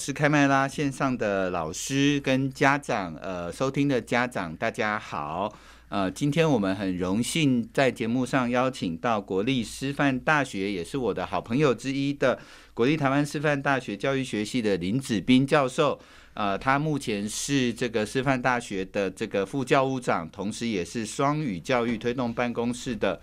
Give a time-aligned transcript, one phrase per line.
[0.00, 0.66] 师开麦啦！
[0.66, 5.54] 线上的老师跟家长，呃，收听的家长，大家好。
[5.90, 12.38] 呃，今天我们很荣幸在节目上邀请到国立师范大学，也是我的好朋友之一的
[12.72, 16.00] 国立台湾师范大学教育学系的林子斌教授。
[16.32, 23.20] 呃，他目前是这个师范大学的这个副教务长，同时也是双语教育推动办公室的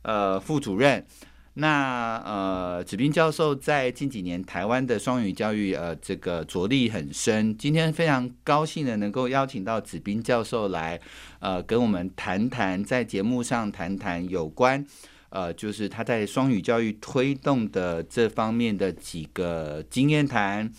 [0.00, 1.04] 呃副主任。
[1.54, 7.56] 那呃，子斌教授在近几年台湾的双语教育呃，这个着力很深。
[7.58, 11.00] 今天非常高兴的能够邀请到子斌教授来，
[11.40, 14.84] 呃，跟我们谈谈，在节目上谈谈有关
[15.30, 20.72] 呃，就是他在双语教育推动的这方面的几个经验谈，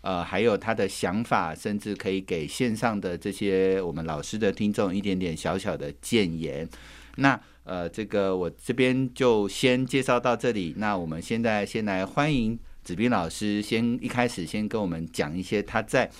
[0.00, 6.68] 呃，还有他的想法，甚至可以给线上的这些我们老师的听众一点点小小的建言。
[7.16, 10.74] 那呃，这个我这边就先介绍到这里。
[10.76, 16.10] 那我们现在先来欢迎子斌老师，先一开始先跟我们讲一些他在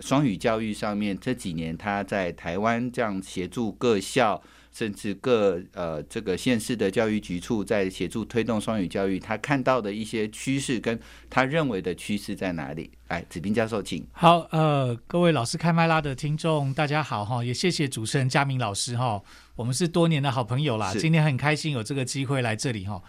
[0.00, 10.98] 双语教育上面这几年他在台湾这样协助各校，甚至各呃这个县市的教育局处在协助推动双语教育，他看到的一些趋势跟
[11.30, 12.90] 他认为的趋势在哪里？
[13.08, 14.06] 来，子斌教授，请。
[14.12, 19.22] 好，呃，各位老师开麦拉的听众，大家好哈，也谢谢主持人嘉明老师哈。
[19.54, 23.02] 我们是多年的好朋友啦，今天很开心有这个机会来这里哈。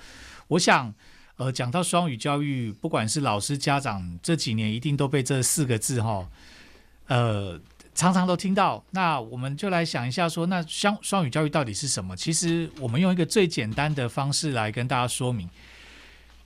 [0.47, 0.93] 我想，
[1.35, 6.29] 呃，讲到双语教育，不管是老师、家长，这几年一定都被这四个字哈，呃，
[7.07, 7.59] 呃
[7.93, 8.83] 常常都听到。
[8.91, 12.15] 那我们就来想一下，说那双双语教育到底是什么？
[12.15, 15.49] 其实我们用一个最简单的方式来跟大家说明，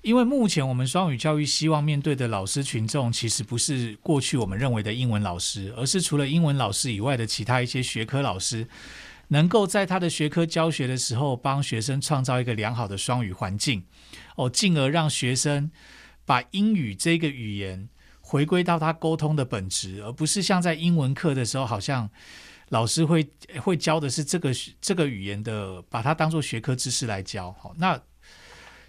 [0.02, 8.68] 因为目前我们双语教育希望面对的老师群众，其实不是过去我们认为的英文老师，而是除了英文老师以外的其他一些学科老师。
[9.34, 13.82] 能够在他的学科教学的时候，帮学生创造一个良好的双语环境，
[14.36, 15.72] 哦，进而让学生
[16.26, 17.88] 把英语这个语言
[18.32, 22.10] 回归到他沟通的本质，而不是像在英文课的时候，好像
[22.70, 23.30] 老师会
[23.62, 27.52] 会教的是这个这个语言的，把它当做学科知识来教。
[27.60, 28.02] 好，那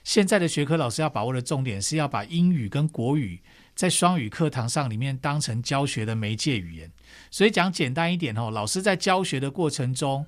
[0.04, 3.42] 现在的学科老师要把握的重点是要把英语跟国语
[3.74, 6.88] 在双语课堂上里面当成教学的媒介语言。
[7.28, 10.24] 所以讲简单一点哦，老师在教学的过程中，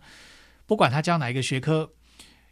[0.66, 1.92] 不管他教哪一个学科，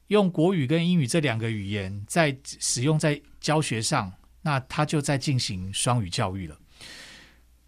[0.07, 6.59] 用国语跟英语这两个语言在使用在教学上，那他就在进行双语教育了。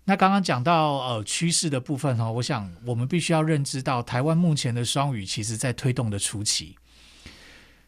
[0.05, 6.77] 那刚刚讲到呃趋势的部分哈，我想我们必须要认知到，台湾目前的双语其实在推动的初期，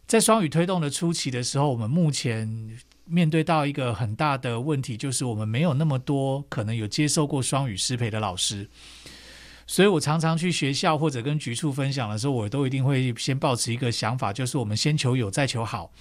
[0.06, 2.78] 在双语推动的初期的时候，我们目前。
[3.08, 8.68] 面对到一个很大的问题，就是我们没有那么多可能有接受过双语师培的老师，
[9.64, 15.92] 所以我常常去学校或者跟局处分享的时候，我都一定会先抱持一个想法，就是我们先求有，再求好。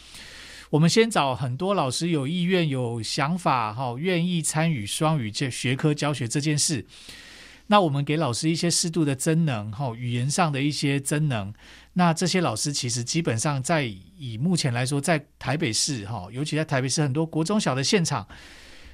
[0.72, 6.86] 我们先找很多老师有意愿、有想法，哈，愿意参与双语这学科教学这件事。
[7.68, 11.54] 那我们给老师一些适度的增能，哈，语言上的一些增能。
[11.94, 18.28] 那这些老师其实基本上在以目前来说，在台北市哈，尤其在台北市很多国中小的现场，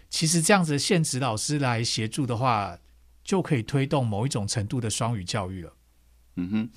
[0.10, 2.78] 其实这样子的现职老师来协助的话，
[3.24, 5.74] 就可以推动某一种程度的双语教育了。
[6.38, 6.70] 嗯哼，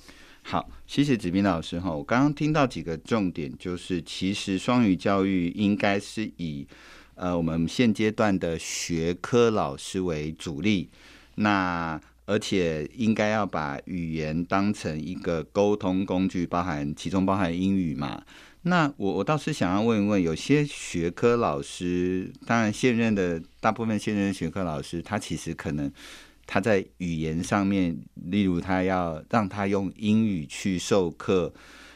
[0.47, 1.89] 好，谢谢子斌老师哈。
[1.89, 6.67] 我刚刚听到几个重点，就是其实双语教育应该是以
[7.15, 10.89] 呃我们现阶段的学科老师为主力，
[11.35, 11.99] 那。
[12.27, 18.19] 而且应该要把语言当成一个沟通工具，包含其中包含英语嘛。
[18.63, 25.91] 那我我倒是想要问一问，有些学科老师，当然现任的大部分现任学科老师，他其实可能
[26.47, 31.53] 他在语言上面，例如他要让他用英语去授课，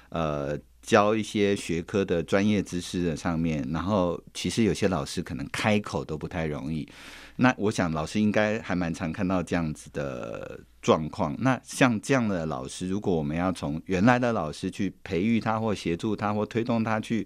[0.09, 6.87] 呃，教一些学科的专业知识的上面，然后其实有些老师可能开口都不太容易。
[7.35, 11.33] 那我想老师应该还蛮常看到这样子的状况。
[11.39, 17.25] 那像这样的老师，如果我们要从原来的老师去培育他，或协助他，或推动他去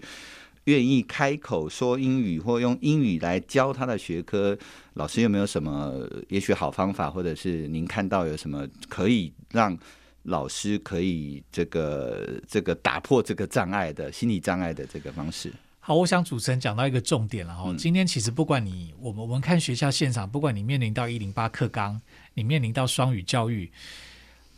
[0.65, 4.57] 愿意开口说英语，或用英语来教他的学科，
[4.93, 9.77] 老师有没有什么也许好方法，或者是您看到有什么可以让
[10.23, 15.51] 老师可以这个这个打破这个障碍的心理障碍的这个方式？
[15.81, 17.75] 好，我想主持人讲到一个重点了哈。
[17.77, 21.99] 今天其实不管你我们我们看学校现场，不管你面临到一零八课纲，
[22.35, 23.69] 你面临到双语教育，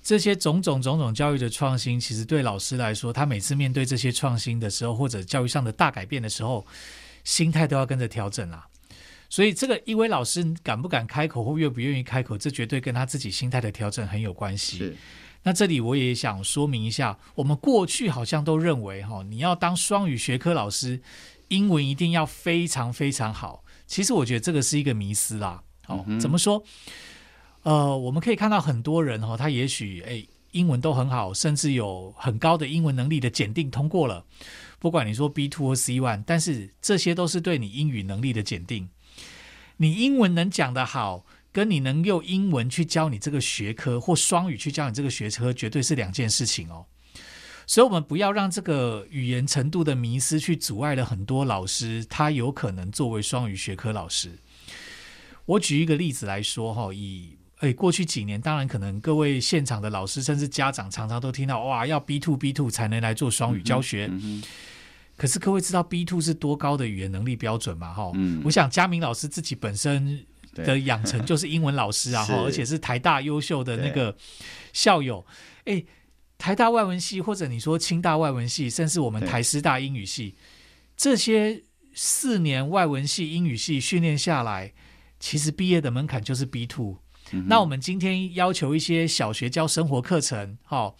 [0.05, 6.63] 这些种种种种教育的创新，其实对老师来说，他每次面对这些创新的时候，或者教育上的大改变的时候，
[7.23, 8.67] 心态都要跟着调整啦。
[9.31, 14.95] 所以这个一位老师敢不敢开口或愿不愿意开口，这绝对跟他自己心态的调整很有关系。
[15.41, 21.01] 那这里我也想说明一下，我们过去好像都认为哈，你要当双语学科老师，
[21.47, 23.63] 英文一定要非常非常好。
[23.87, 25.63] 其实我觉得这个是一个迷思啦。
[25.87, 26.63] 哦，怎么说？
[27.65, 34.23] 呃，我们可以看到很多人哈，他也许诶英文都很好，甚至有很高的英文能力的检定通过了。
[34.77, 38.89] 不管你说 B2 或 C one，但是这些都是对你英语能力的检定。
[39.77, 46.85] 你英文能讲得好，跟你能用英文去教你这个学科，或双语去教你这个学科，绝对是两件事情哦。
[47.65, 54.37] 所以，我们不要让这个语言程度的迷失去阻碍了很多老师，他有可能作为双语学科老师。
[55.47, 64.07] 我举一个例子来说哈，以诶过去几年，当然可能各位现场的老师甚至家长常常都听到哇，要 B two B two 才能来做双语教学。
[64.11, 64.43] 嗯嗯
[65.17, 67.93] 可是各位知道 B two 是多高的语言能力标准吗？
[67.93, 70.25] 哈，嗯，我想嘉明老师自己本身。
[70.63, 74.15] 的养成就是英文老师啊， 哈而且是台大优秀的那个
[74.71, 75.19] 校友。
[75.65, 75.85] 哎对，
[76.37, 80.37] 台大外文系或者你说清大外文系，甚至我们台师大英语系，对
[80.95, 81.61] 这些
[81.93, 84.71] 四年外文系英语系训练下来，
[85.19, 86.99] 其实毕业的门槛就是 B two。
[87.31, 90.93] 嗯、那我们今天要求一些小学教生活课程，哈，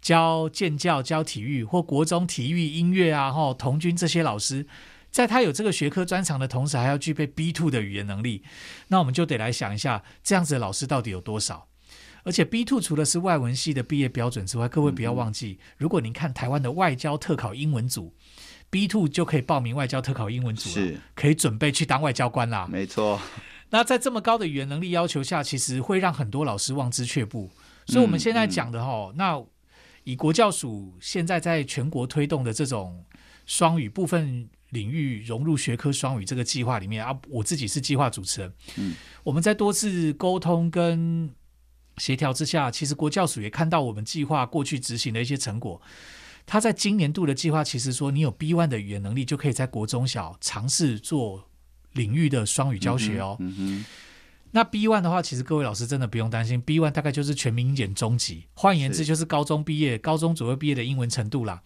[0.00, 4.66] 教健教、教体育或国中体育、音乐啊，哈，童军这些老师。
[5.10, 8.44] 在他有这个学科专长的同时，还要具备 B two 的语言能力，
[8.88, 11.66] 那我们就得来想一下，这样子的老师到底有多少？
[12.22, 18.14] 而且 B two 除了是外文系的毕业标准之外，各位不要忘记，嗯、如果您看台湾的外交特考英文组
[18.70, 22.68] ，B two 就可以报名外交特考英文组了，是可以准备去当外交官啦。
[22.70, 23.20] 没错。
[23.70, 27.50] 那在这么高的语言能力要求下，其实会让很多老师望之却步。
[27.86, 29.44] 所以，我们现在讲的哈，嗯嗯、那
[30.04, 33.04] 以国教署现在在全国推动的这种
[33.46, 34.48] 双语部分。
[34.70, 38.54] 领域融入学科双语这个计划里面啊，我自己是计划主持人。
[38.76, 38.94] 嗯，
[39.24, 41.28] 我们在多次沟通跟
[41.96, 45.82] 协调之下，其实国教署也看到我们计划过去执行的一些成果。
[46.46, 51.49] 他在今年度的计划，其实说你有 B one 的语言能力，就可以在国中小尝试做
[51.92, 53.36] 领域的双语教学哦。
[53.40, 53.84] 嗯，嗯
[54.52, 61.62] 那 B1 的话，其实各位老师真的不用担心，B one 大概就是全民英检中级，换言之就是高中毕业、高中左右毕业的英文程度啦。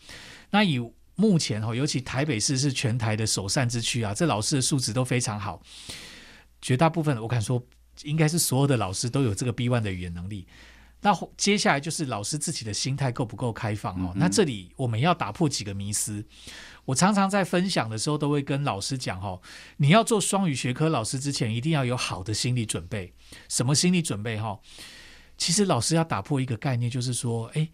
[0.50, 0.78] 那以
[1.16, 5.62] 目前哈，尤其台北市是全台的首善之区啊，这老师的素质都非常好。
[6.60, 7.62] 绝大部分我敢说，
[8.02, 10.46] 应该是所有的老师都有这个 B one 的语言能力。
[11.00, 14.12] 那接下来就是老师自己的心态够不够开放哦。
[14.16, 16.24] 那这里我们要打破几个迷思。
[16.86, 19.40] 我常常在分享的时候，都会跟老师讲哈，
[19.78, 23.12] 你要做双语学科老师之前，一定要有好的心理准备。
[23.48, 24.58] 什么心理准备哈？
[25.36, 27.68] 其实老师要打破一个概念，就是说，哎，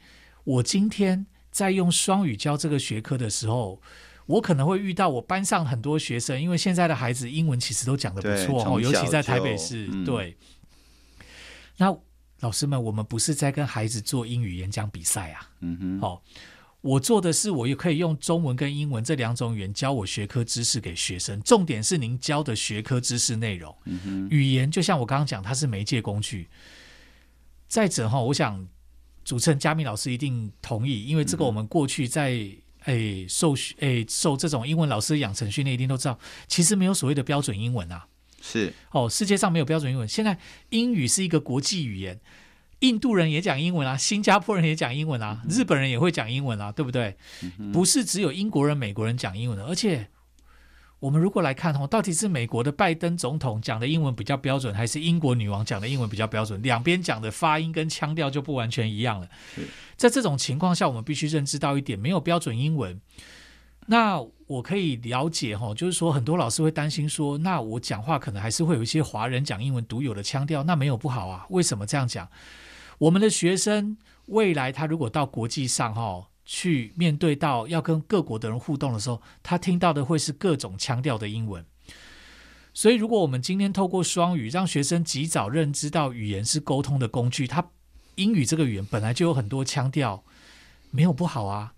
[0.45, 1.27] 我今天。
[1.51, 3.83] 在用双语教这个学科的时候，
[4.27, 9.89] 我可能会遇到我班上很多学生，因为现在的孩子英文其实都讲的不错哦，尤其在台北市。
[9.91, 10.37] 嗯、对，
[11.77, 11.93] 那
[12.39, 15.51] 老师们，我们不是在跟孩子做英语演讲比赛啊。
[15.59, 16.23] 嗯哼，好、哦，
[16.81, 21.41] 我做的是，我也可以用中文跟英文这两种语言教我学科知识给学生。
[21.43, 23.77] 重点是您教的学科知识内容。
[23.85, 26.49] 嗯，语言就像我刚刚讲，它是媒介工具。
[27.69, 28.69] 再者哈，我想。
[29.23, 32.57] 主持人嘉明老师一定同意，因为这个我们过去在诶、
[32.87, 36.19] 欸、受诶、欸、受这种英文老师养成训练，一定都知道，
[36.49, 38.09] 其实没有所谓的标准英文啊。
[38.41, 40.09] 是哦，世界上没有标准英文。
[40.09, 40.37] 现在
[40.71, 42.19] 英语是一个国际语言，
[42.81, 47.17] 印度人也讲英文啊，新加坡人也讲英文啊，日本人也会讲英文啊，对不对？
[47.73, 50.09] 不是只有英国人、美国人讲英文的，而且。
[51.01, 56.63] 我们如果来看哦，到底是美国的拜登总统讲的英文比较标准，还是英国女王讲的英文比较标准？
[56.63, 59.27] 两边讲的发音跟腔调就不完全一样了。
[59.97, 63.01] 在这种情况下，我们必须认知到一点：没有标准英文。
[63.87, 71.47] 那我可以了解哈，就是说很多老师会担心说，那我讲话可能还是会有一些华人讲英文独有的腔调，那没有不好啊。
[71.49, 72.29] 为什么这样讲？
[73.01, 76.29] 我们的学生未来他如果到国际上哈。
[76.53, 81.65] 去面对到要跟各国的人互动的时候，他听到的会是各种腔调的英文。
[82.75, 87.71] 所以，如果我们今天透过双语，让学生及早认知到语言是沟通的工具，他
[88.17, 90.25] 英语这个语言本来就有很多腔调，
[90.91, 91.75] 没有不好啊。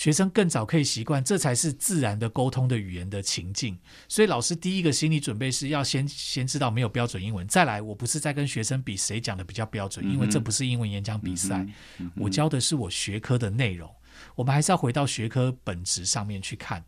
[0.00, 3.78] 学生更早可以习惯，这才是自然的沟通的语言的情境。
[4.08, 7.46] 所以老师第一个心理准备是要先先知道没有标准英文。
[7.46, 11.66] 再来，我不是在跟学生比谁讲的比较标准，因为这不是英文演讲比赛。
[12.16, 13.94] 我教的是我学科的内容。
[14.34, 16.82] 我们还是要回到学科本质上面去看。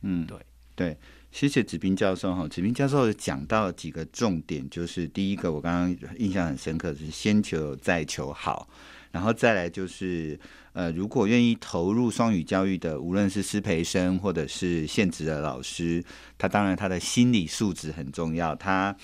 [0.00, 0.36] 嗯，对。
[0.74, 0.98] 对，
[1.36, 2.48] 谢谢子斌教授哈。
[2.48, 8.66] 子斌教授讲到几个重点，就是第一个，我刚刚印象很深刻是先求再求好，
[9.10, 10.40] 然后再来就是
[10.72, 16.02] 呃，如果愿意投入双语教育的，无论是师培生或者是现职的老师，
[16.38, 18.96] 他当然他的心理素质很重要，他。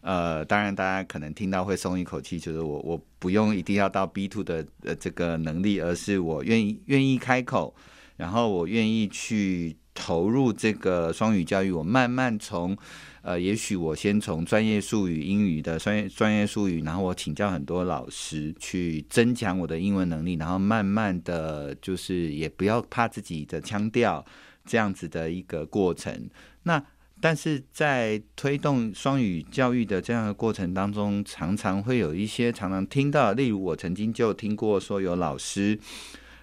[0.00, 7.72] 呃，当然，大家可能听到会松一口气，就是我我不用一定要到 B two 的呃这个能力，而是我愿意愿意开口，
[8.16, 11.72] 然后我愿意去投入这个双语教育。
[11.72, 12.78] 我慢慢从
[13.22, 24.24] 呃，也许我先从专业术语英语的专业专业术语，然后我请教很多老师去增强我的英文能力，然后慢慢的就是也不要怕自己的腔调
[24.64, 26.30] 这样子的一个过程。
[26.62, 26.82] 那
[27.20, 35.78] 但是在推动双语教育的这样的过程当中，常常会有一些常常听到，例如我曾经就听过说有老师，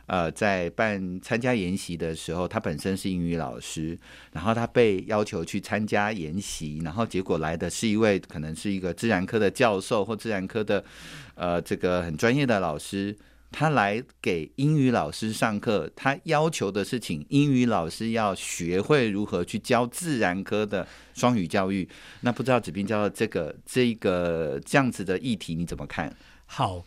[0.08, 3.98] 呃，在办参加研习的时候，他本身是英语老师，
[4.32, 10.84] 然后他被要求去参加研习，然后结果来的是一位可能是一个自然科的教授或自然科的，
[11.36, 13.16] 呃，这个很专业的老师。
[13.52, 21.88] 他来给英语老师上课，他要求的是请英语老师要学会如何去教自然科的双语教育。
[22.20, 26.14] 那不知道子斌教授这个这个这样子的议题你怎么看？
[26.46, 26.84] 好，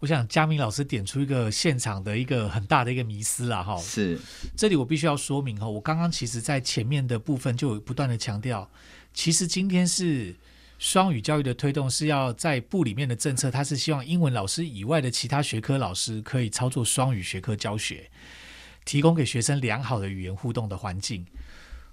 [0.00, 4.18] 我想嘉明老师点出一个现场的一个很大的一个迷思啦，哈，是
[4.56, 8.68] 这里我必须要说明哈，我刚刚其实在前面的部分就有不断的强调，
[9.14, 10.34] 其实今天是。
[10.82, 18.10] 双语教育的推动是要在部里面的政策，它是希望英文老师以外的其他学科老师可以操作双语学科教学，
[18.86, 21.26] 提供给学生良好的语言互动的环境。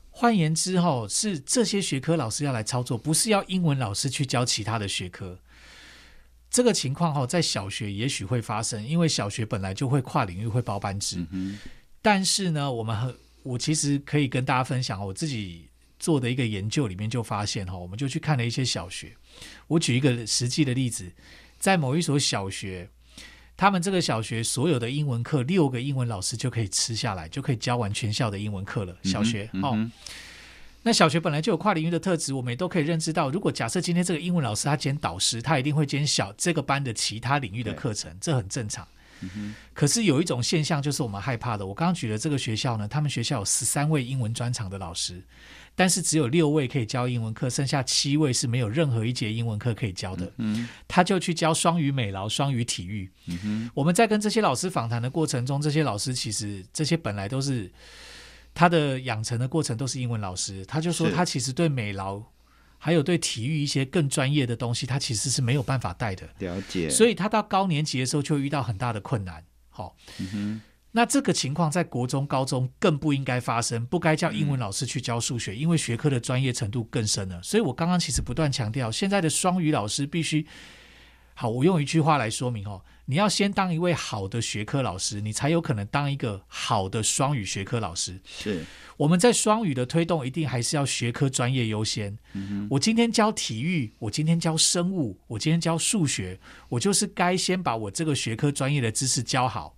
[0.10, 5.38] 换言之，哈是这些学科老师要来操作，不是要英文老师去教其他的学科。
[6.50, 11.26] 这个情况哈在小学也许会发生，因为小学本来就会跨领域会包班制。
[11.32, 11.58] 嗯、
[12.02, 15.68] 但是呢，我们很我其实可以跟大家分享我自己。
[16.00, 19.12] 做的一个研究里面就发现哈，我们就去看了一些小学。
[19.66, 21.12] 我举一个实际的例子，
[21.58, 22.88] 在某一所小学，
[23.58, 28.96] 他们这个小学所有的英文课，六个英文老师就可以吃下来，就可以教完全校的英文课了。
[29.04, 29.92] 小学哦、嗯嗯，
[30.88, 33.30] 那小学本来就有跨领域的特质，我们也都可以认知到。
[33.30, 38.88] 如果假设今天这个英文老师他兼导师，他一定会兼小这个班的其他领域的课程，这很正常。
[39.20, 41.66] 嗯、可是有一种现象，就是我们害怕的。
[41.66, 45.22] 我刚刚举的这个学校呢，他们学校有十三位英文专长的老师。
[45.76, 50.32] 但是只有六位可以教英文课，剩下七位是没有任何一节英文课可以教的。
[50.38, 53.08] 嗯，他就去教双语美劳、双语体育。
[53.28, 57.72] 嗯哼，我们在跟这些老师访谈的过程中，这些老师其实这些本来都是
[58.58, 62.24] 他的养成的过程都是英文老师，他就说他其实对美劳
[62.80, 66.28] 还有对体育一些更专业的东西，他其实是没有办法带的。
[66.40, 66.90] 了解。
[66.90, 69.44] 所以他到高年级的时候就会遇到很大的困难。
[69.70, 69.96] 好。
[70.92, 77.40] 那这个情况在国中、高中更不应该发生，不该叫英文老师去教数学，因为学科的专业程度更深了。
[77.44, 80.48] 所以我刚刚其实不断强调，现在的双语老师必须
[81.36, 81.48] 好。
[81.48, 88.20] 我用一句话来说明哦，你要先当一位好的学科老师，你才有可能当一个好的双语学科老师。
[88.26, 88.66] 是
[88.98, 92.18] 我们在双语的推动，一定还是要学科专业优先。
[92.34, 92.68] 嗯。
[92.70, 96.38] 我今天教体育，我今天教生物，我今天教数学，
[96.68, 99.78] 我就是该先把我这个学科专业的知识教好。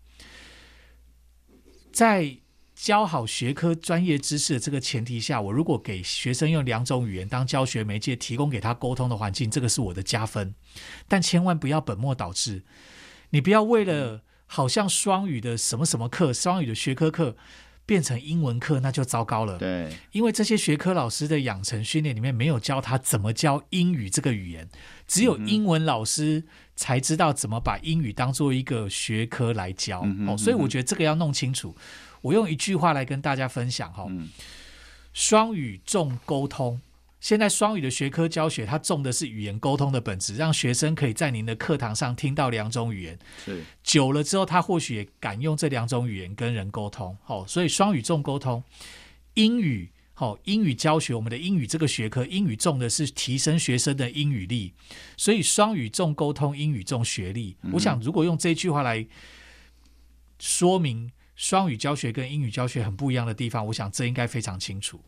[1.92, 2.38] 在
[2.74, 10.56] 教好学科专业知识的这个前提下，我如果给学生用两种语言当教学媒介，提供给他沟通的环境，这个是我的加分。
[11.08, 12.64] 但千万不要本末倒置，
[13.32, 17.36] 你不要为了好像双语的什么什么课、双语的学科课
[17.86, 19.58] 变成英文课，那就糟糕了。
[19.58, 24.70] 对，因为这些学科老师的养成训练里面没有教他怎么教英语这个语言，
[25.08, 26.44] 只有英文老师
[26.76, 30.02] 才知道怎么把英语当做一个学科来教。
[30.04, 31.76] 嗯哦，所以我觉得这个要弄清楚。
[32.22, 34.06] 我用一句话来跟大家分享哈，
[35.14, 36.82] 双语重沟通。
[37.20, 43.20] 现在双语的学科教学，它重的是语言沟通的本质，让学生可以在您的课堂上听到两种语言。
[43.44, 47.18] 是久了之后，他或许也敢用这两种语言跟人沟通。
[47.24, 48.64] 好，所以双语重沟通。
[49.34, 54.74] 英语好，英语教学，我们的英语这个学科，英语重的是提升学生的英语力。
[55.18, 57.58] 所以双语重沟通，英语重学历。
[57.74, 59.06] 我想，如果用这句话来
[60.40, 61.12] 说明。
[61.42, 65.00] 双语教学跟英语教学很不一样的地方，我想这应该非常清楚。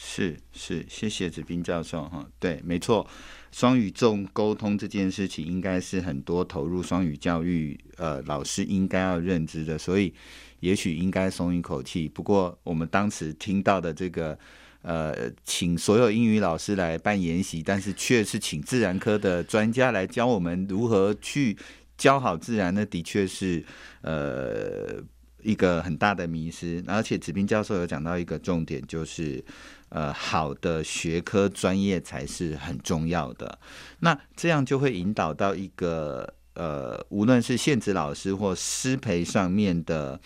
[0.00, 2.24] 是是，谢谢子斌教授哈。
[2.38, 3.04] 对，没错，
[3.50, 10.14] 双语重沟通这件事情，应该是很多投入双语教育呃老师应该要认知的，所以
[10.60, 12.08] 也许应该松一口气。
[12.08, 14.38] 不过我们当时听到的这个
[14.82, 21.56] 呃，请所有英语老师来办研习，但是却是请自然科的专家来教我们如何去
[21.96, 23.64] 教好自然，那的确是
[24.02, 25.02] 呃。
[25.42, 29.44] 一个很大的迷失，而且子斌教授有讲到一个重点，就是，
[29.88, 33.58] 呃好的学科专业才是很重要的。
[34.00, 40.20] 那这样就会引导到一个呃，无论是现职老师或师培上面的，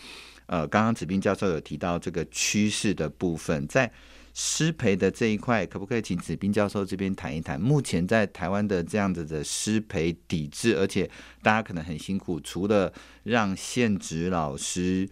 [0.47, 3.92] 呃，刚刚子斌教授有提到这个趋势的部分，在。
[4.35, 7.61] 师培的这一块，可不可以请子斌教授这边谈一谈？
[7.61, 11.11] 目前在台湾的这样子的失培抵制，而且
[11.43, 12.93] 大家可能很辛苦，除了
[13.25, 15.07] 让现职老师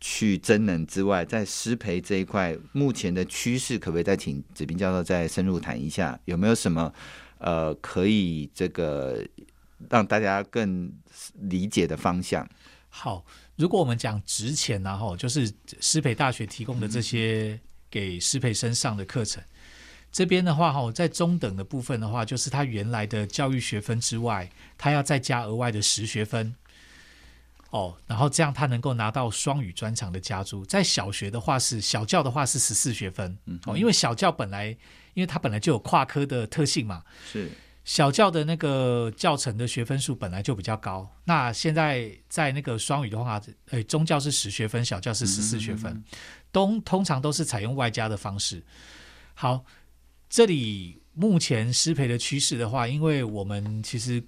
[0.00, 6.18] 去增能之外，在失培这一块，目前的趋势，可不可以再请子斌教授再深入谈一下？
[6.24, 6.92] 有没有什么
[7.38, 9.24] 呃可以这个
[9.88, 10.92] 让大家更
[11.34, 12.44] 理解的方向？
[12.88, 13.24] 好，
[13.56, 17.60] 如果我们讲值钱然后就是师培大学提供的这些、嗯。
[17.94, 19.40] 给师培生上的课程，
[20.10, 26.52] 这边的话哈，在中等的部分的话，就是他原来的教育学分之外，他要再加额外的实学分，
[27.70, 30.66] 哦，然后这样他能够拿到双语专长的加注。
[30.66, 34.76] 在小学的话是小教的话是十四学分，哦，因为小教本来
[35.14, 37.48] 因为它本来就有跨科的特性嘛，是
[37.84, 41.08] 小教的那个教程的学分数本来就比较高。
[41.26, 45.92] 那现在在那个双语的话，呃，中教是十学分，小教是十四学分。
[45.92, 46.04] 嗯嗯嗯
[46.54, 48.62] 都通常都是采用外加的方式。
[49.34, 49.64] 好，
[50.30, 54.22] 这里目前失培的趋势的话，因为我们其实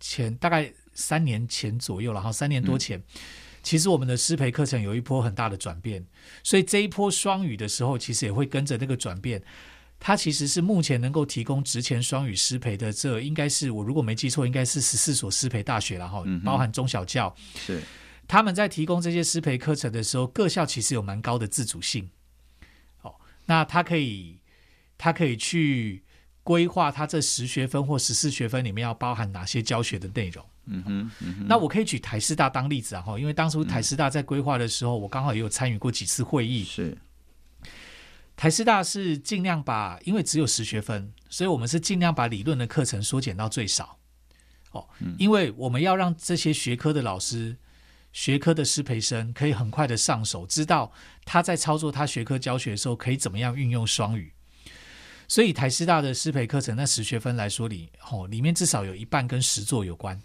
[0.00, 3.04] 前大概三年前左右，然后三年多前，嗯、
[3.62, 6.02] 其实我们的师培课程有一波很大的转变，
[6.42, 9.42] 所以这一波双语的时候，其实也会跟着那个转变。
[10.00, 17.34] 它其实是目前能够提供职前双语师培的，这应该是我如果没记错，应该是十四所师培大学，然后包含中小教
[17.66, 17.82] 是。
[18.28, 22.10] 他们在提供这些师培课程的时候，各校其实有蛮高的自主性。
[23.00, 23.14] 哦，
[23.46, 24.38] 那他可以，
[24.98, 26.04] 他可以去
[26.44, 30.44] 规划他这十学分或十四学分里面要包含哪些教学的内容。
[30.66, 31.46] 嗯哼，嗯哼。
[31.48, 36.64] 那我可以举台师大当例子啊，哈，因为当初台师大在规划的时候，我刚好也有参与过几次会议。
[36.64, 36.98] 是，
[38.36, 43.98] 台师大是尽量把，因为只有十学分，所以我们是尽量把理论的课程缩减到最少。
[44.72, 47.56] 哦，因为我们要让这些学科的老师。
[48.12, 50.92] 学科的师培生可以很快的上手，知道
[51.24, 54.32] 他在操作他学科教学的时候可以怎么样运用双语。
[55.28, 60.20] 所以台师大的师培课程那十学分来说里，哦，里面至少有一半跟实作有关，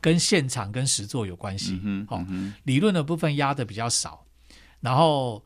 [0.00, 1.80] 跟现场跟实作有关系。
[1.82, 2.24] 嗯哦，
[2.62, 4.24] 理论的部分压的比较少，
[4.80, 5.44] 然后。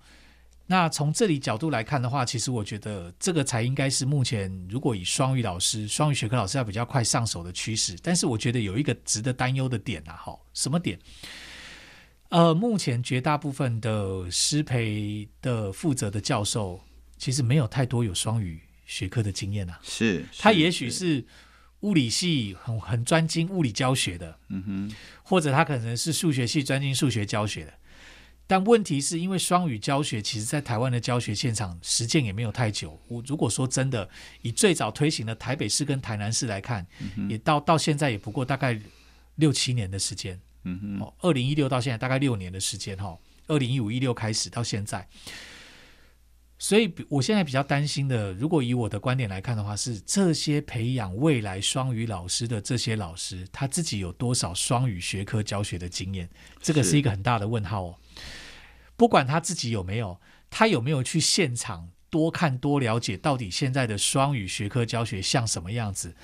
[0.71, 7.97] 那从这里角度来看的话，其实我觉得这个才应该是目前如果以双语老师、双语学科老师要比较快上手的趋势。
[8.03, 10.99] 但是我觉得有一个值得担忧的点啊，哈，什么点？
[12.29, 16.79] 呃，目前绝大部分的师培的负责的教授，
[17.17, 19.81] 其实没有太多有双语学科的经验啊。
[19.83, 21.25] 是，是他也许是
[21.81, 27.73] 物理系很很专精物理教学的，嗯哼，或者他可能是数学系专精数学教学的。
[28.49, 32.99] 但问题是因为双语教学，其实在台湾的教学现场实践也没有太久。
[33.07, 34.09] 我如果说真的，
[34.41, 36.87] 以最早推行的台北市跟台南市来看，
[37.29, 38.81] 也到到现在也不过大概
[39.35, 40.41] 六七年的时间。
[40.65, 45.07] 嗯哼，哦，二零一六到现在大概六年的时间哈，二零一五一六开始到现在。
[46.61, 56.29] 所以，我现在比较担心的，如果以我的观点来看的话，是这些培养未来双语老师的这些老师，他自己有多少双语学科教学的经验？
[56.61, 57.95] 这个是一个很大的问号哦。
[58.99, 66.15] 不管他自己有没有，他有没有去现场多看多了解，到底现在的双语学科教学像什么样子？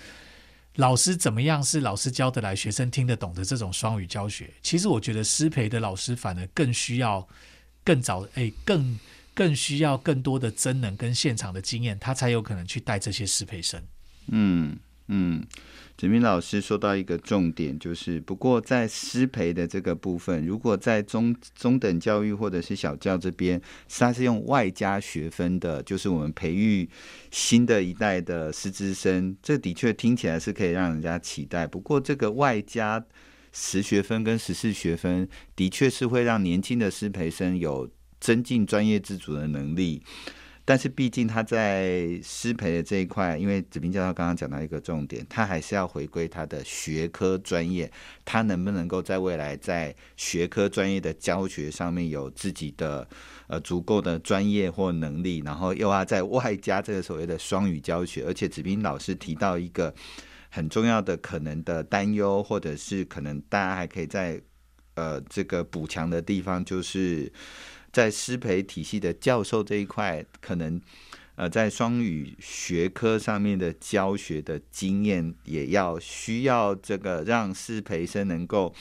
[0.74, 4.52] 老师怎么样是老师教得来、学生听得懂的这种双语教学？
[4.62, 7.26] 其实我觉得师培的老师反而更需要
[7.82, 8.98] 更早，哎，更。
[9.37, 13.82] 更需要更多的真能跟现场的经验，他才有可能去带这些师培生。
[14.28, 15.44] 嗯嗯，
[15.96, 26.88] 子明老师说到一个重点，就是不过在师培的这个部分，如果在中中等教育或者是小教这边，他是用外加学分的，就是我们培育
[27.30, 31.66] 新的一代的师资生，这的确听起来是可以让人家期待。
[31.66, 33.04] 不过这个外加
[33.52, 37.90] 十学分跟十四学分，的确是会让年轻的师培生有。
[38.20, 40.02] 增进专业自主的能力，
[40.66, 47.92] 但是毕竟他在师培的这一块，因为子彬教授刚刚讲到一个重点，他还是要回归他的学科专业，
[48.24, 53.07] 他能不能够在未来在学科专业的教学上面有自己的
[53.46, 59.94] 呃足够的专业或能力，然后又要在外加这个所谓的双语教学，而且子彬老师提到一个
[60.48, 64.40] 很重要的可能的担忧，或者是可能大家还可以在
[64.94, 67.31] 呃这个补强的地方，就是。
[67.94, 70.80] 在师培体系的教授这一块，可能
[71.37, 78.74] 呃，在双语学科上面的教学的经验，也要需要这个让师培生能够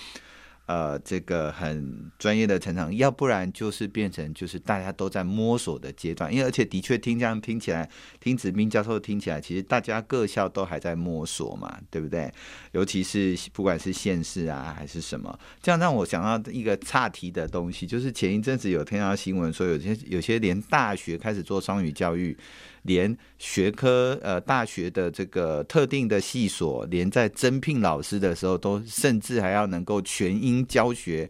[0.66, 7.90] 呃，这个很专业的成长，要不然就是变成就是大家都在摸索的阶段，因为而且的确听这样听起来，
[8.22, 12.32] 听子彬教授听起来，其实大家各校都还在摸索嘛，对不对？
[12.72, 22.38] 尤其是不管是县市啊还是什么，这样让我想到一个岔题的东西，就是前一阵子有听到新闻说，有些有些连大学开始做双语教育。
[22.84, 31.30] 连学科呃大学的这个特定的系所，连在征聘老师的时候，都甚至还要能够全英教学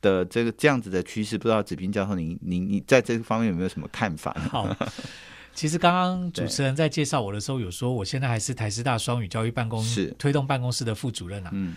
[0.00, 4.34] 的这个这样子的趋势，不知道子平教授您您你在这个方面有没有什么看法？
[4.50, 4.74] 好，
[5.54, 11.74] 其实刚刚主持人在介绍我的时候，有说我现在还是台师大双语教育办公室推动办公室的副主任啊，嗯，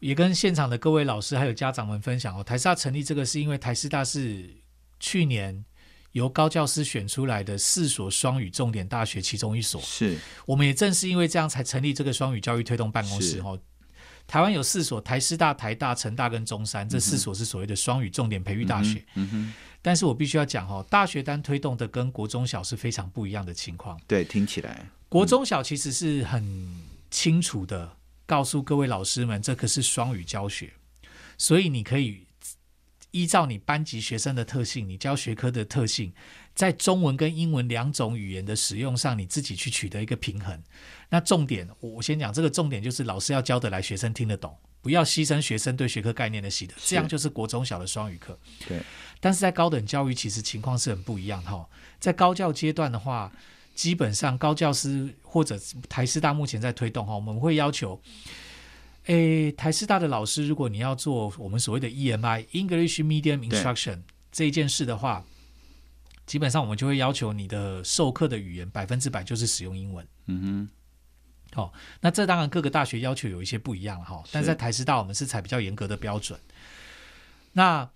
[0.00, 4.50] 也跟现场的各位老师还有家长们分享哦，台师大成立这个是因为台师大是
[4.98, 5.64] 去年。
[6.12, 13.40] 由高教师选出来的四所双语重点大学其中一所，是我们也正是因为这样才成立这个双语教育推动办公室。
[13.40, 13.58] 哦，
[14.26, 19.04] 台湾有四所，台师大、台大、成大跟中山，这四所是所谓的双语重点培育大学。
[19.14, 23.98] 嗯哼，但是我必须要讲哦，大学单推动的跟国中小是非常不一样的情况。
[24.06, 27.96] 对，听起来国中小其实是很清楚的
[28.26, 30.74] 告诉各位老师们，这可是双语教学，
[31.38, 32.26] 所以你可以。
[33.12, 36.12] 依照你班级学生的特性，你教学科的特性，
[36.54, 40.60] 在中文跟英文两种语言的使用上，你自己去取得一个平衡。
[41.10, 48.38] 那重点，我先讲这个重点，就是老师要教得来，学生听得懂，不要牺牲学生对学科概念的习得，这样就是国中小的双语课。
[48.66, 48.80] 对，
[49.20, 51.68] 但是在高等教育，其实情况是很不一样哈。
[52.00, 53.30] 在高教阶段的话，
[53.74, 58.00] 基本上高教师或者台师大目前在推动哈，我们会要求。
[59.06, 65.24] 诶，台师大的老师，如果你要做我们所谓的 EMI English Medium Instruction 这一件事的话，
[66.24, 70.06] 基本上我们就会要求你的授课的语言百分之百就是使用英文。
[70.26, 70.68] 嗯哼。
[71.54, 76.38] 好、哦，那这当然各个大学要求有一些不一样了哈，但在台师大我们是采比较严格的标准。
[77.52, 77.90] 那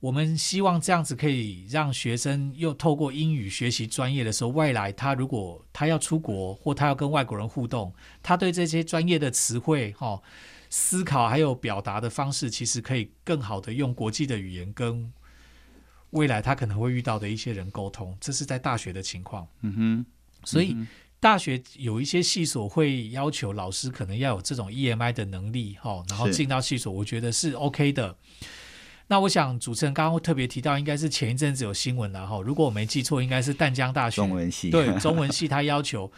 [0.00, 10.22] 我们希望这样子可以让学生又透过英语学习专业的时候，未来他如果他要出国或他要跟外国人互动，他对这些专业的词汇、哈
[10.70, 15.12] 思考还有表达的方式，其实可以更好的用国际的语言跟
[16.10, 18.16] 未来他可能会遇到的一些人沟通。
[18.20, 19.48] 这是在大学的情况。
[19.62, 20.06] 嗯哼，
[20.44, 20.76] 所以
[21.18, 28.16] 大学有一些系所会要求老师可能要有这种 EMI 的能力，哈，然后进到系所，我觉得是 OK 的。
[29.10, 36.12] 那我想主持人刚刚特别提到，应该是前一阵子有新闻然后，如果我没记错，应该是淡江大学中文系，对 中文系，他要求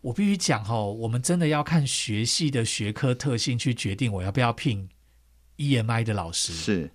[0.00, 4.88] 我必须讲哈，我们真的要看学系的学科特性去决定我要不要聘
[5.58, 6.54] EMI 的老师。
[6.54, 6.90] 是，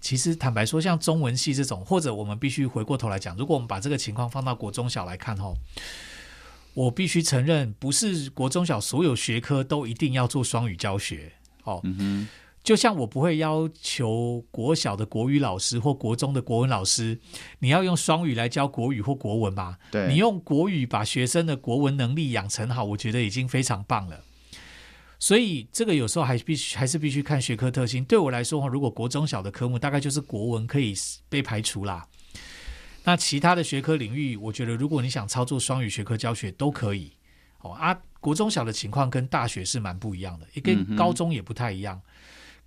[0.00, 5.52] 其实坦白说，像中文系这种，或者我们必须回过头来讲，如果我们把这个情况放到国中小来看哈，
[6.74, 11.32] 我必须承认，不是国中小所有学科都一定要做双语教学。
[11.64, 11.82] 哦。
[12.66, 17.20] 就像我不会要求国小的国语老师或国中的国文老师，
[17.60, 19.78] 你要用双语来教国语或国文嘛？
[19.92, 24.20] 对，你用国语把学生的国文能力养成好，我觉得已经非常棒了。
[25.20, 28.04] 所以这个有时候还必须还是必须看学科特性。
[28.04, 30.92] 对我来说，如果国中小的科目大概就是国文可以
[31.28, 32.04] 被排除啦。
[33.04, 37.12] 那其他的学科领域，我觉得如果你想操作双语学科教学都可以。
[37.60, 41.96] 哦啊，国中小的情况跟大学是蛮不一样的，也跟高中也不太一样。
[41.96, 42.10] 嗯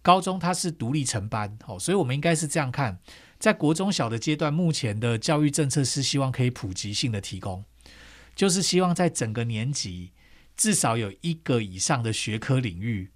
[0.01, 2.99] 高中它是独立成班，哦，所以我们应该是这样看，
[3.37, 7.63] 在国中小的阶段，目前的教育政策是希望可以普及性的提供，
[8.35, 10.11] 就是希望在整个年级
[10.55, 13.11] 至少有一个以上的学科领域，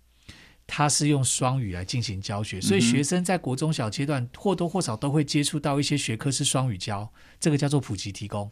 [0.67, 8.51] 它是用双语来进行教学，所以学生在国中小阶段或多或少都会接触到一些学科是双语教，这个叫做普及提供。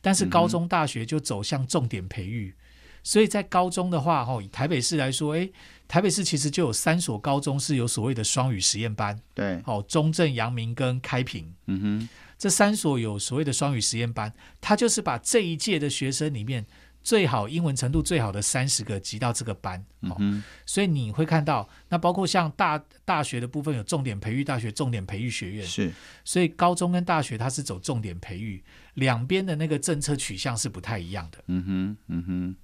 [0.00, 2.54] 但是高中大学就走向重点培育，
[3.02, 5.52] 所以在高中的话，哈，以台北市来说，诶。
[5.88, 14.30] 台北市其实就有三所高中是有所谓的双语实验班，对，哦，中正、阳明跟开平，嗯哼，这三所有所谓的双语实验班，
[14.60, 16.66] 他就是把这一届的学生里面
[17.02, 25.90] 最好英文程度最好的三十个集到这个班，哦，嗯，所以你会看到，那包括像大大学的部分有重点培育大学、重点培育学院，是，
[26.22, 32.56] 所以高中跟大学它是走重点培育，两边的那个政策取向是不太一样的，嗯哼，嗯哼。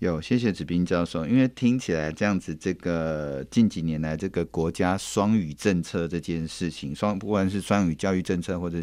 [0.00, 1.26] 有，谢谢子斌教授。
[1.26, 8.80] 因为听起来这样子，这个近几年来这个国家双语政策这件事情，双不管是双语教育政策或者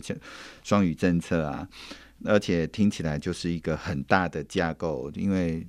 [0.62, 1.65] 双语政策啊，
[2.25, 5.10] 而且听起来就是一个很大的架构。
[5.15, 5.65] 因为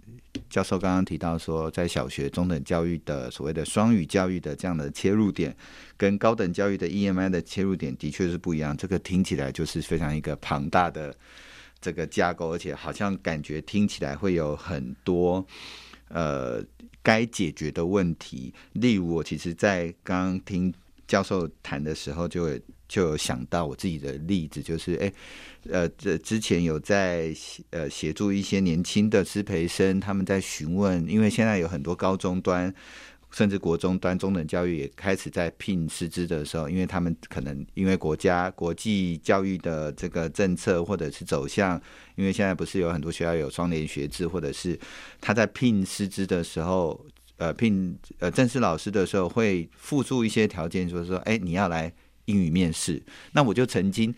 [0.50, 5.56] 教授刚刚提到说，在小学中等教育的所谓的双语教育的这样的切入点，
[5.96, 8.76] 跟高等教育的 EMI 的切入点的确是不一样。
[8.76, 11.14] 这个听起来就是非常一个庞大的。
[11.80, 15.44] 这个架构，而且好像感觉听起来会有很多
[16.08, 16.62] 呃
[17.02, 18.52] 该解决的问题。
[18.72, 20.72] 例如，我其实，在刚刚听
[21.06, 25.12] 教授谈的时候，就有就有想到我自己的例子，就是哎，
[25.70, 27.34] 呃，这之前有在
[27.70, 32.74] 呃协助一些年轻的师培生，他们在询问，因为现在有很多高中端。
[33.36, 41.78] 甚至国中端中等教育也开始在聘师资的时候，因为他们可能因为国家国际教育的这个政策或者是走向，
[42.14, 44.80] 因为现在不是有很多学校有双联学制，或者是
[45.20, 46.98] 他在聘师资的时候，
[47.36, 51.92] 呃，聘呃正式老师的时候会附注一些条件，就是说，哎，你要来
[52.24, 53.02] 英语面试。
[53.32, 54.14] 那我就曾经。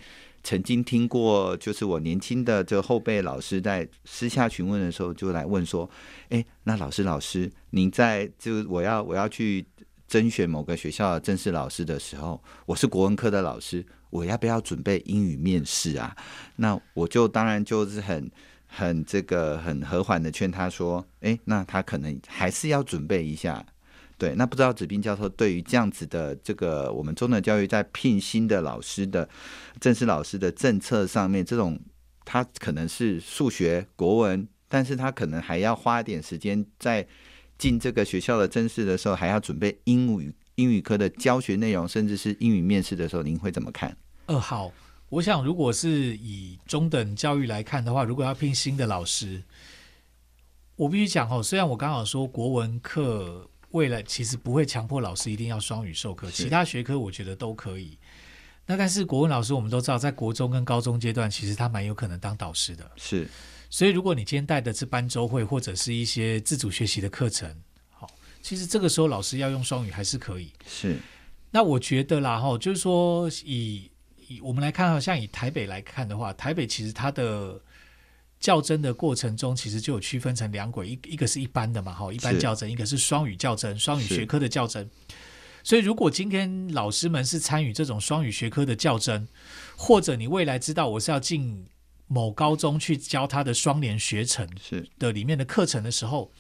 [0.49, 5.87] 曾经听过，就是我年轻的这个后辈老师在私下询问的时候，就来问说
[6.31, 9.67] ：“哎，那老师，老师，您在就我要我要去
[10.07, 16.17] 甄选某个学校正式老师的时候，我是国文科的老师，我要不要准备英语面试啊？”
[16.57, 18.31] 那我就当然就是很
[18.67, 23.63] 很这个很和缓的劝他说：“哎，那他可能还是要准备一下。”
[24.19, 29.29] 对，那不知道子斌教授对于这样子的这个我们中等教育在聘新的老师的
[29.81, 31.79] 正式老师的政策上面，这种
[32.25, 37.07] 他可能是数学、国文，但是他可能还要花一点时间在
[37.57, 43.97] 进这个学校的正式的时候，还要准备英语英语科的教学内容，甚至是英语面试的时候，您会怎么看？
[44.27, 44.73] 呃，好，
[45.11, 49.45] 我想如果是以中等教育来看的话，如果要聘新的老师，
[50.75, 53.49] 我必须讲哦，虽然我刚好说国文课。
[53.71, 57.99] 为了其实不会强迫老师一定要双语授课，其他学科我觉得都可以。
[58.67, 62.91] 那但是国文老师我们都知道，在国中跟高中阶段，其实他蛮有可能当导师的。
[62.97, 63.29] 是，
[63.71, 67.55] 所以如果你今天带的是班周会或者是一些自主学习的课程，
[67.91, 68.09] 好，
[68.43, 70.53] 其实这个时候老师要用双语还是可以。
[70.67, 70.97] 是，
[71.51, 73.91] 那我觉得啦，哈，就是说以
[74.29, 77.61] 以我们来看，像以台北来看的话，台北其实它的。
[78.41, 84.89] 教甄的过程中，其实就有区分成两轨，一一个是一般的嘛，哈，一般较真；一个是双语较真，双语学科的较真。
[85.65, 89.29] 所以，如果今天老师们是参与这种双语学科的较真，
[89.77, 91.67] 或者你未来知道我是要进
[92.07, 96.33] 某高中去教他的双联学程是的里面的课程的时候。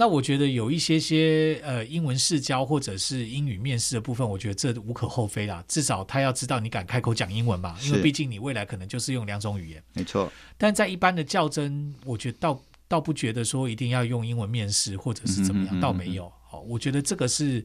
[0.00, 5.62] 那我觉得有一些些呃英文试教或者是英语面试的部分，我觉得这无可厚非啦。
[5.68, 9.84] 至少他要知道你敢开口讲英文嘛，因为毕竟你未来可能就是用两种语言。
[9.92, 10.32] 没错。
[10.56, 12.58] 但在一般的较真，我觉得倒
[12.88, 16.32] 倒不觉得说一定要用英文面试或者是怎么样，嗯哼嗯哼，倒没有。
[16.48, 17.62] 好，我觉得这个是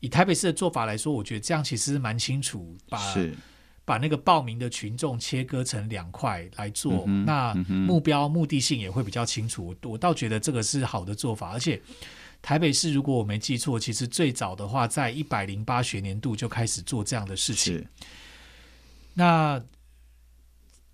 [0.00, 2.76] 以台北市的做法来说，我觉得这样其实蛮清楚。
[2.90, 3.34] 把是。
[3.84, 9.76] 把那个报名的群众切割成两块来做，嗯、那目标目的性也会比较清楚。
[9.82, 11.80] 我倒觉得这个是好的做法，而且
[12.40, 17.86] 台北市如果我没记错，其实最早的话在一百零八学年度就开始做这样的事情。
[19.12, 19.62] 那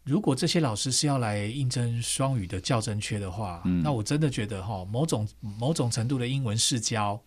[0.03, 7.23] 如果这些老师是要来应征双语的教甄缺的话，嗯、那我真的觉得哈，某种某种程度的英文试教，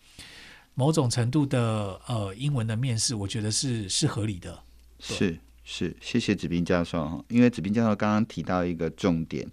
[0.74, 4.62] 某种程度的呃英文的面试，我觉得是是合理的。
[5.00, 5.38] 是。
[5.64, 7.24] 是，谢谢子斌教授。
[7.28, 9.48] 因为子斌教授刚刚提到一个重点，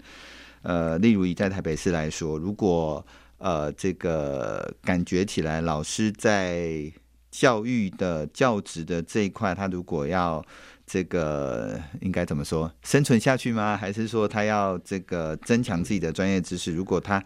[0.62, 3.04] 呃，例如以在台北市来说，如果
[3.38, 6.92] 呃这个感觉起来老师在
[7.32, 10.46] 教育的教职的这一块，他如果要
[10.86, 13.78] 这个应该怎么说，生存下去吗？
[13.78, 16.74] 还是说他要这个增强自己的专业知识？
[16.74, 17.24] 如果他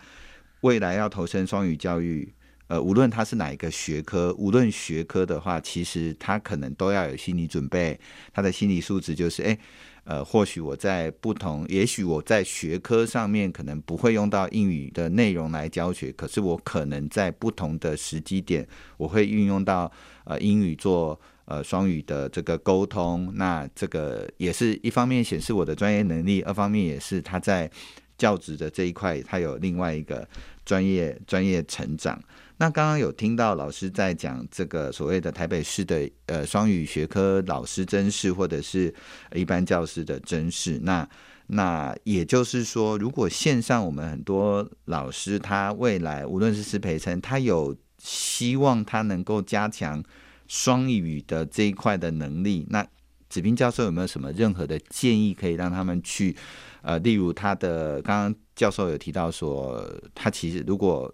[0.61, 2.31] 未来要投身双语教育？
[2.67, 7.99] 呃，无论他是哪一个学科，无论学科的话，其实他可能都要有心理准备。
[8.33, 9.57] 他的心理素质就是，哎，
[10.05, 19.91] 呃，或许我在不同，也许我在学科上面可能不会用到英语的内容来教学，可是我可能在不同的时机点，我会运用到
[20.23, 23.31] 呃英语做呃双语的这个沟通。
[23.35, 27.69] 那这个也是一方面显示我的专业能力，二方面也是他在
[28.17, 30.27] 教职的这一块，他有另外一个
[30.65, 32.19] 专业专业成长。
[32.57, 38.93] 那刚刚有听到老师在讲这个所谓的台北市的呃双语学科老师甄试，或者是
[39.33, 40.79] 一般教师的甄试。
[40.83, 41.07] 那
[41.47, 50.01] 那也就是说，如果线上我们很多老师他未来无论是师培生，他有希望他能够加强
[50.47, 52.87] 双语的这一块的能力，那
[53.29, 56.35] 子斌教授有没有什么任何的建议可以让他们去
[56.81, 61.13] 呃，例如他的刚刚教授有提到说，他其实如果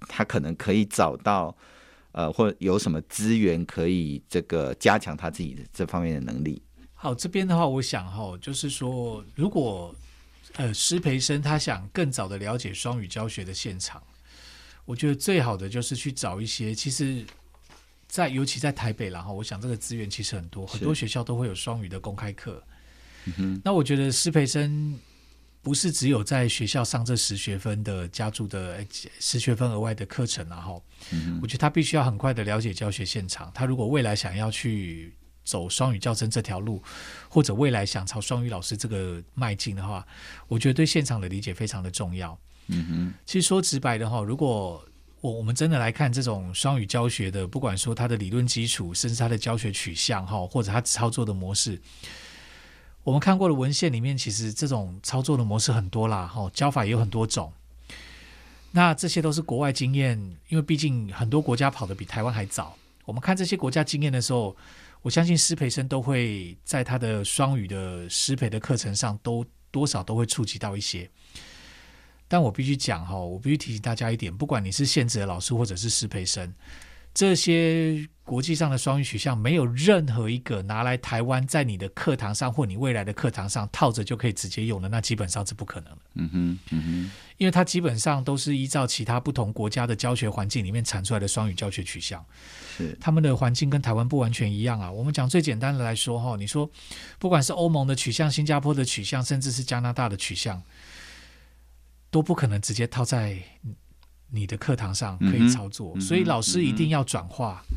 [0.00, 1.56] 他可能可以找到，
[2.12, 6.62] 呃，或者有什么资源可以这个加强他自己的这方面的能力。
[6.94, 9.94] 好，这边的话，我想哈，就是说，如果
[10.56, 14.02] 呃施培生他想更早的了解双语教学的现场，
[14.84, 17.24] 我觉得最好的就是去找一些，其实，
[18.06, 22.62] 在尤其在台北，然后我想这个资源其实很多，很多学校都会有双语的公开课。
[23.26, 24.98] 嗯哼，那我觉得师培生。
[25.60, 28.84] 不是只有在学校上这十学分的加注的
[29.18, 30.82] 十学分额外的课程，然后，
[31.42, 33.50] 我觉得他必须要很快的了解教学现场。
[33.52, 35.12] 他如果未来想要去
[35.44, 36.82] 走双语教程这条路，
[37.28, 40.06] 或者未来想朝双语老师这个迈进的话，
[40.46, 42.38] 我觉得对现场的理解非常的重要。
[42.68, 44.82] 嗯哼，其实说直白的哈，如果
[45.20, 51.80] 我我们真的来看这种双语教学的，不管说它的理论基础，甚至它的教学取向哈，或者它操作的模式。
[53.08, 57.50] 我们看过的文献里面，其实这种操作的模式很多啦，哈，教法也有很多种。
[58.72, 60.18] 那这些都是国外经验，
[60.50, 62.76] 因为毕竟很多国家跑得比台湾还早。
[63.06, 64.54] 我们看这些国家经验的时候，
[65.00, 71.08] 我相信师培生都会在他的双语的师培的课程上，都多少都会触及到一些。
[72.28, 76.52] 但我必须讲哈，我必须提醒大家一点，不管你是现职的老师或者是师培生。
[77.18, 85.98] 这些国际上的双语取向，没有任何一个拿来台湾在你的课堂上或你未来的课堂上套着就可以直接用的，那基本上是不可能的。
[86.14, 92.24] 嗯哼，嗯哼，因为它基本上都是依照其他不同国家的教学环境里面产出来的双语教学取向。
[92.76, 94.88] 是，他们的环境跟台湾不完全一样啊。
[94.88, 96.70] 我们讲最简单的来说哈，你说
[97.18, 100.62] 不管是欧盟的取向、新加坡的取向，甚至是加拿大的取向，
[102.12, 103.36] 都不可能直接套在。
[104.30, 107.64] 你的课堂上可以操作，嗯、所以老师一定要转化。
[107.70, 107.76] 嗯、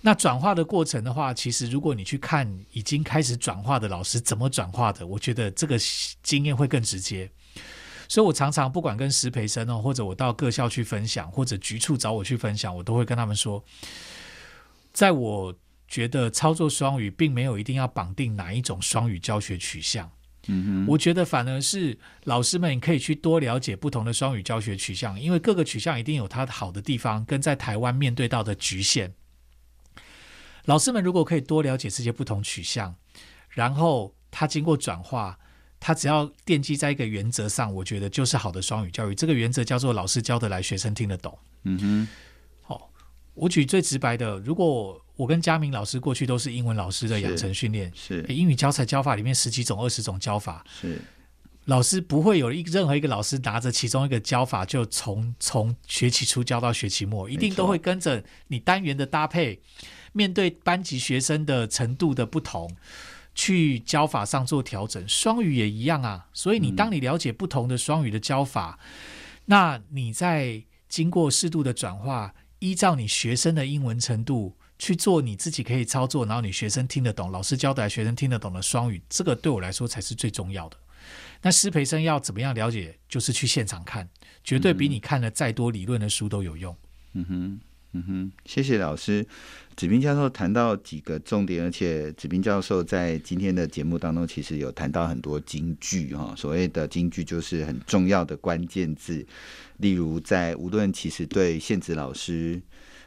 [0.00, 5.78] 那转化的过程的话，其实如果你去看已经开始转化的老师怎么转化的，我觉得这个
[6.22, 7.30] 经验会更直接。
[8.08, 13.64] 所以我常常不管跟师培生哦，或者我到各校去分享，或者局处找我去分享，我都会跟他们说，
[14.92, 15.54] 在我
[15.88, 20.10] 觉得操作双语并没有一定要绑定哪一种双语教学取向。
[20.88, 29.14] 我觉得反而是老师们可以去多了解不同的双语教学取向，因为各个取向一定有它好的地方，跟在台湾面对到的局限。
[30.64, 32.94] 老师们如果可以多了解这些不同取向，
[33.50, 35.38] 然后他经过转化，
[35.78, 39.14] 他只要奠基在一个原则上，我觉得就是好的双语教育。
[39.14, 41.38] 这个原则叫做老师教得来，学生听得懂。
[41.64, 42.08] 嗯哼，
[42.62, 42.90] 好，
[43.34, 45.01] 我举最直白的，如果。
[45.16, 50.98] 我跟佳明老师过去都是英文老师的养成训练，是，是英语教材教法里面十几种、二十种教法，是
[51.66, 59.60] 老师不会有一任何一个老师拿着其中一个教法就从从学期初教到学期末，一定都会跟着你单元的搭配，
[60.12, 62.74] 面对班级学生的程度的不同，
[63.34, 65.06] 去教法上做调整。
[65.06, 68.88] 双语也一样啊，所以你当你了解不同的双语的教法，嗯、
[69.44, 74.56] 那你在经过适度的转化，依照你学生的英文程度。
[74.82, 80.76] 去做你自己可以操作，然后你学生听得懂，老师教的学生听得懂的双语，这个对我来说才是最重要的。
[81.40, 82.98] 那师培生要怎么样了解？
[83.08, 84.08] 就是去现场看，
[84.42, 86.76] 绝对比你看了再多理论的书都有用。
[87.12, 87.60] 嗯哼，
[87.92, 89.24] 嗯哼，谢谢老师。
[89.76, 96.34] 子斌教授谈到几个重点，而且子斌教授在今天的节目当中，其实有谈到很多金句哈。
[96.36, 99.24] 所谓的金句，就是很重要的关键字，
[99.76, 102.60] 例如在无论其实对现职老师。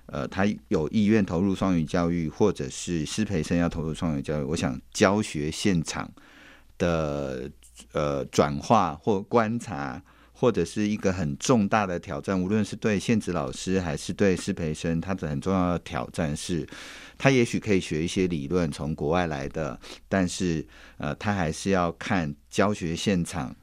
[0.08, 6.12] 呃，他有意愿投入双语教育，或者是师培生要投入双语教育，我想教学现场
[6.78, 7.50] 的
[7.92, 16.68] 呃转化或观察，或者是一个很重大的挑战，无论是对现职老师还是对师培生，他的很重要的挑战是，
[17.18, 20.66] 他也许可以学一些理论从国外来的，但是
[20.98, 23.56] 呃，他还是要看教学现场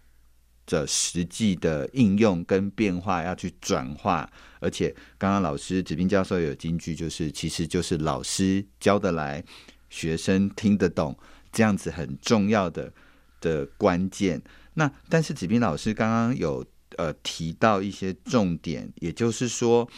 [0.67, 4.29] 的实际的应用跟变化，要去转化。
[4.61, 9.43] 而且，刚刚老师子斌教授有金句，就是其实就是老师教得来，
[9.91, 11.19] 学生听得懂，
[11.51, 12.93] 这样子很重要的
[13.41, 14.41] 的关键。
[14.75, 16.65] 那但是子斌老师刚刚有
[16.97, 19.89] 呃提到一些重点，也就是说，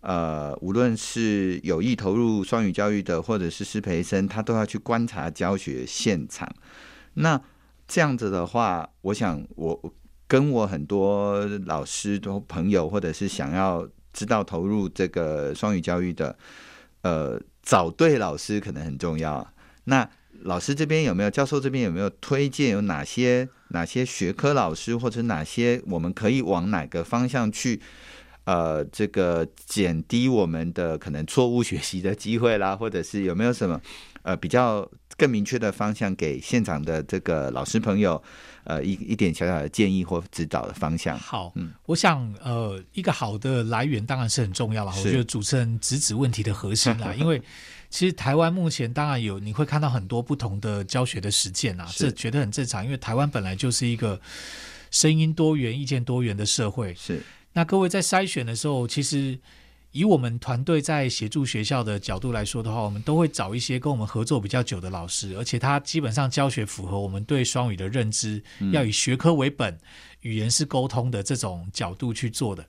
[0.00, 6.50] 呃，无论是有意投入双语教育的，或者是师培生，他都要去观察教学现场。
[7.12, 7.40] 那
[7.86, 9.94] 这样子的话，我想我
[10.26, 13.88] 跟我很多老师都朋友，或者是想要。
[14.16, 16.38] 知道投入这个双语教育的，
[17.02, 19.44] 呃，找对老师可能很重要。
[19.86, 20.08] 那
[20.42, 21.30] 老师这边有没有？
[21.30, 22.70] 教授这边有没有推荐？
[22.70, 27.80] 有哪些哪些学科老师，或者哪些我们可以往哪个方向去？
[28.44, 33.80] 呃，这个减低我们的可能错误学习的机会啦，或者是有没有什么
[34.22, 38.22] 呃比较更明确的方向给现场的这个老师朋友？
[38.64, 41.18] 呃，一一点小小的建议或指导的方向。
[41.18, 44.92] 好，嗯，我想，呃，一个好的来源当然是很重要了。
[44.96, 47.38] 我觉得主持人直指问题的核心啦， 因为
[47.90, 54.18] 其实台湾目前当然有，你会看到很多不同的教学的实践啊，这觉得很正常，因为台湾本来就是一个
[54.90, 56.94] 声音多元、意见多元的社会。
[56.94, 57.20] 是，
[57.52, 59.38] 那各位在筛选的时候，其实。
[59.94, 68.42] 以我们团队在协助学校的角度来说的话，我们都会找一些跟我们合作比较久的老师，而且他基本上教学符合我们对双语的认知，
[68.72, 69.78] 要以学科为本，
[70.22, 72.66] 语言是沟通的这种角度去做的。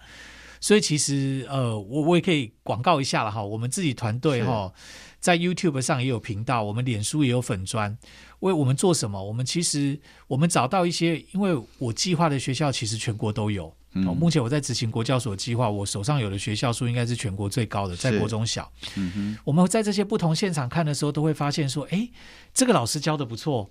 [0.62, 4.72] 所以其实呃，我我也可以广告一下了哈，我们自己团队哈，
[5.20, 7.98] 在 YouTube 上也有频道，我们脸书也有粉砖。
[8.42, 9.24] 为我们做什么？
[9.24, 13.76] 我们其实我们找到一些，因为我计划的学校其实全国都有。
[13.96, 18.72] 嗯、目前我在执行国教所计划，我手上有的学校数应该是全国最高的，在国中小。
[18.96, 22.10] 嗯哼，我们在这些不同现场看的时候，都会发现说，哎，
[22.54, 23.70] 这个老师教的不错。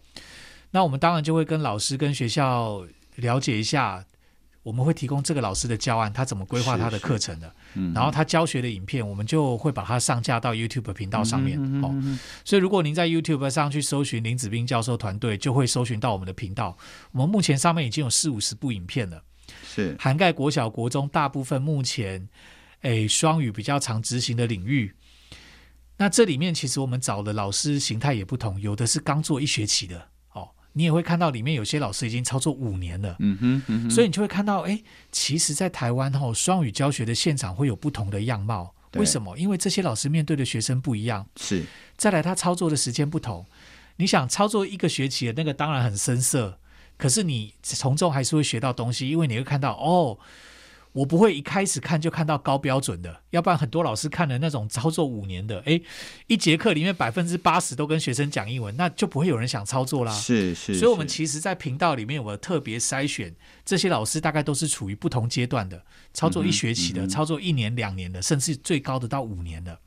[0.70, 2.84] 那我们当然就会跟老师跟学校
[3.16, 4.04] 了解一下。
[4.64, 11.58] 我们会提供这个老师的教案，他怎么规划他的课程的，嗯、然后他教学的影片，我们就会把它上架到 YouTube 频道上面。
[11.60, 16.78] 嗯、哦，所以如果您在 YouTube 上去搜寻林子斌教授团队，就会搜寻到我们的频道。
[17.12, 19.22] 我们目前上面已经有四五十部影片了，
[19.64, 22.28] 是涵盖国小、国中大部分目前
[22.82, 24.94] 诶双语比较常执行的领域。
[25.96, 30.48] 那这里面其实我们找的老师形态也不同，有的是刚做一学期的哦。
[30.72, 38.74] 你也会看到里面有些老师已经操作五年了，嗯哼，嗯哼，所以你就会看到，哎，其实，在台湾吼双语教学的现场会有不同的样貌。
[38.94, 39.36] 为什么？
[39.36, 41.64] 因为这些老师面对的学生不一样，是。
[41.96, 43.44] 再来，他操作的时间不同。
[43.96, 46.58] 你想操作一个学期的那个，当然很生涩，
[47.04, 50.18] 可是你从中还是会学到东西，因为你会看到，哦。
[50.92, 55.82] 我不会一开始看就看到高标准的，要不然很多老师看的那种操作五年的，诶，
[56.28, 60.12] 一节课里面百分之八十都跟学生讲英文，那就不会有人想操作啦。
[60.12, 63.34] 是是，所以我们其实，在频道里面，我特别筛选
[63.66, 65.84] 这些老师，大概都是处于不同阶段的，
[66.14, 69.78] 操作一学期的，操作一年两年的，甚至最高的到五年的。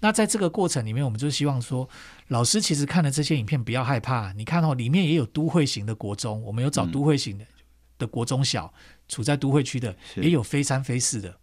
[0.00, 1.88] 那在这个过程里面，我们就希望说，
[2.28, 7.44] 老师其实看了这些影片不要害怕，你看哦，里面也有都会型的国中，我们有找都会型的。
[7.98, 8.72] 的国中小
[9.08, 11.36] 处在都会区的，也有非三非四的，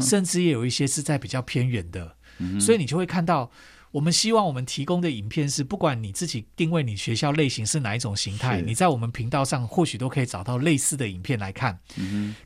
[0.00, 2.16] 甚至也有一些是在比较偏远的，
[2.60, 3.48] 所以你就会看到，
[3.92, 11.78] 我们希望我们提供的影片是，不管你自己定位你学校类型是哪一种形态，你在我们频道上或许都可以找到类似的影片来看，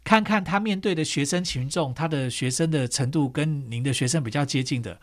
[0.05, 5.01] 看看他面对的学生群众，他的学生的程度跟您的学生比较接近的，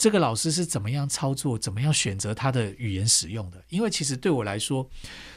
[0.00, 3.62] 这个老师是怎么样操作，怎么样选择他的语言使用的？
[3.68, 4.88] 因为其实对我来说，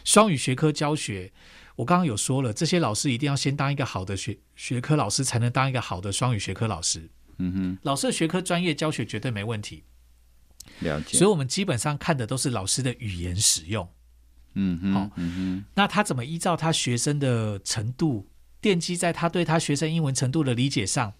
[0.05, 1.33] 双语学科教学。
[1.75, 7.09] 我刚刚有说了，这些老师一定要先当一个好的学学科老师，才能当一个好的双语学科老师。
[7.39, 9.83] 嗯哼，老师的学科专业教学绝对没问题。
[10.79, 11.17] 了解。
[11.17, 13.89] 所以我们基本上看的都是老师的语言使用。
[14.53, 18.29] 嗯哼，好，嗯哼，那他怎么依照他学生的程度，
[18.61, 21.13] 奠基在他对他学生英文程度的理解上？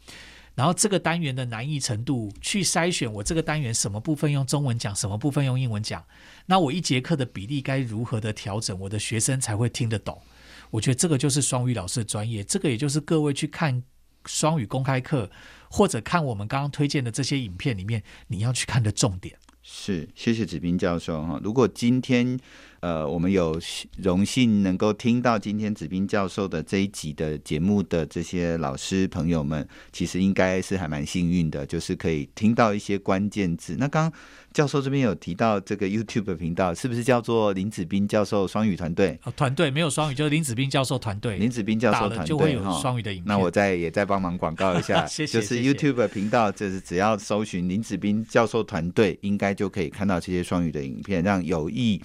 [0.56, 6.06] 然后这个单元的难易程度去筛选，我这个单元什么部分用中文讲，什么部分用英文讲？
[6.46, 10.22] 那我一节课的比例该如何的调整，我的学生才会听得懂？
[10.70, 13.84] 我觉得这个就是双语老师的专业，这个也就是各位去看
[14.26, 15.30] 双语公开课
[15.70, 19.36] 或者看我们刚刚推荐的这些影片里面，你要去看的重点。
[19.66, 21.40] 是，谢谢子斌教授哈。
[21.42, 22.38] 如果今天
[22.82, 23.58] 呃我们有
[23.98, 33.78] 荣幸能够听到今天子斌教授的这一集的节目的这些老师朋友们，其实应该是还蛮幸运的，就是可以听到一些关键字。
[33.80, 34.12] 那刚。
[34.54, 39.20] 教授这边有提到这个 YouTube 频道，是不是叫做林子斌教授双语团队？
[39.24, 41.38] 哦，团队没有双语，就是林子斌教授团队。
[41.38, 43.28] 林子斌教授团队就会有双语的影片。
[43.28, 52.00] 那我再也再帮忙广告一下， 谢谢就是 YouTube 频道，就是只要搜寻林子斌教授团队，应该就可以看到这些双语的影片，让有意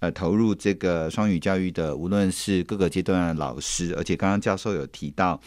[0.00, 5.38] 呃投入这个双语教育的，无论是各个阶段的老师，而且刚刚教授有提到。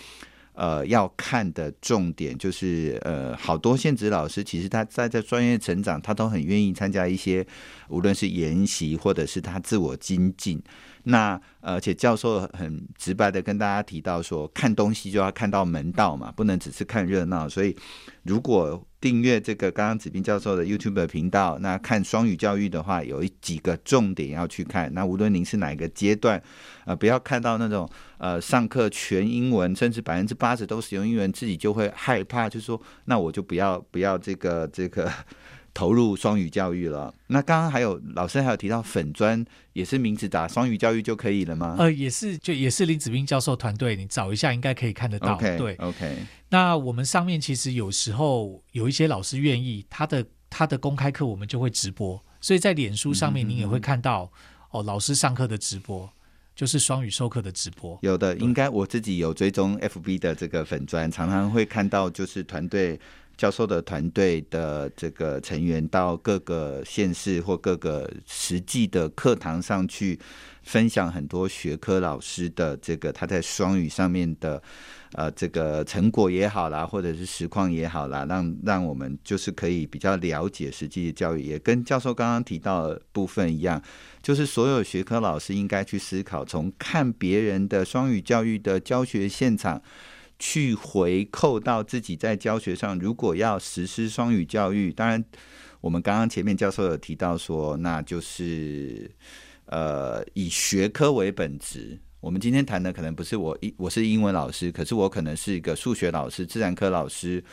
[0.57, 7.45] 呃，要看的重点就是，呃，好多现职老师其实他在这专业成长，他都很愿意参加一些，
[7.89, 10.59] 无论是研习或者是他自我精进。
[11.03, 17.47] 那而且教授很直白的跟大家提到说，看东西就要看到门道嘛，不能只是看热闹。
[17.47, 17.75] 所以，
[18.23, 24.93] 如果订阅这个刚刚子斌教授的 YouTube 频道，那看双语教育的话，有几个重点要去看。
[24.93, 26.41] 那无论您是哪个阶段，
[26.85, 35.11] 呃，不要看到那种呃上课全英文，甚至百分之八十都使用英文，自己就会害怕，就说那我就不要不要这个这个。
[35.77, 37.13] 投入双语教育了。
[37.27, 41.75] 那刚刚还有老师还有提到粉砖，也是名字打双语教育就可以了吗？
[41.77, 45.37] 呃，也是，就也是林子斌教授团队，你找一下应该可以看得到。
[45.37, 46.17] Okay, 对，OK。
[46.49, 56.11] 那我们上面其实有时候有一些老师愿意，他的他的公开课我们就会直播，所以在脸书上面您也会看到、嗯、哦，老师上课的直播，
[56.55, 57.99] 就是双语授课的直播。
[58.01, 62.99] 有的，应该我自己有追踪 FB 的这个粉砖，常常会看到就是团队。
[63.37, 70.19] 教授的团队的这个成员到各个县市或各个实际的课堂上去
[70.63, 74.61] 分享很多学科老师的这个他在双语上面的
[75.13, 83.81] 呃这个成果也好啦，或者是实况也好啦，让让我们就是可以比较了解实际的教育，也跟教授刚刚提到的部分一样，
[84.21, 89.81] 就是所有学科老师应该去思考，从看别人的双语教育的教学现场。
[90.39, 95.23] 去回扣到自己在教学上，如果要实施双语教育，当然，
[95.81, 99.09] 我们刚刚前面教授有提到说，那就是
[99.65, 101.99] 呃以学科为本质。
[102.19, 107.43] 我们今天谈的可能不是我一我是英文老师，可是我可能是一个数学老师、自然科老师，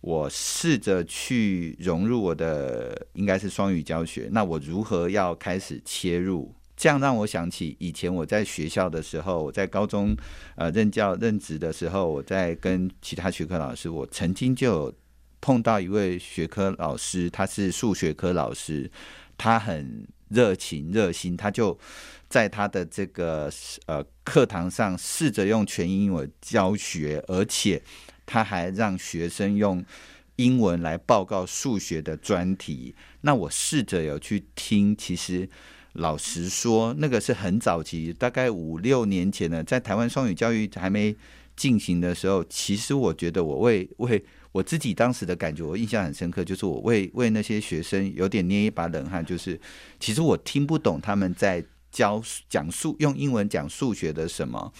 [0.00, 6.54] 我试着去融入我的应该是双语教学，那我如何要开始切入？
[6.80, 10.16] 这样让我想起以前我在学校的时候，我在高中
[10.56, 14.90] 呃任教任职的时候，我在跟其他学科老师，我曾经就
[15.42, 18.90] 碰到一位学科老师，他是数学科老师，
[19.36, 21.78] 他很热情热心，他就
[22.30, 23.52] 在他的这个
[23.84, 27.82] 呃课堂上试着用全英文教学，而且
[28.24, 29.84] 他还让学生用
[30.36, 32.94] 英文来报告数学的专题。
[33.20, 35.46] 那我试着有去听，其实。
[35.94, 41.14] 老实说，那个是很早期，大概五六年前呢，在台湾双语教育还没
[41.56, 49.60] 进行的时候，其实我觉得我为为我自己当时的感觉，我印象很深刻，就是我为为那些学生有点捏一把冷汗，就是
[49.98, 54.72] 其实我听不懂他们在教讲述用英文讲数学的什么。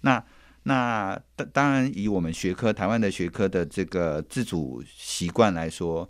[0.00, 0.22] 那
[0.64, 6.08] 那当当然以我们学科台湾的学科的这个自主习惯来说。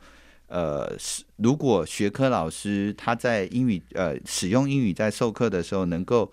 [0.49, 0.97] 呃，
[1.36, 6.32] 如果学科老师他在英语呃使用英语在授课的时候，能够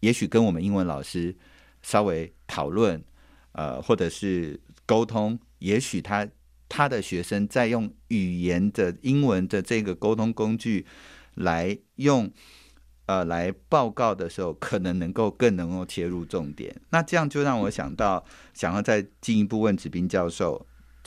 [0.00, 1.34] 也许跟我们英文老师
[1.82, 3.02] 稍微讨论，
[3.52, 6.28] 呃，或者是沟通，也许他
[6.68, 10.86] 他的学生在用语言的英文的这个沟通工具
[11.34, 12.30] 来用
[13.06, 16.80] 呃来报告的时候，可能能够更能够切入重点。
[16.90, 18.24] 那这样就让我想到，
[18.54, 20.64] 想要再进一步问子斌教授。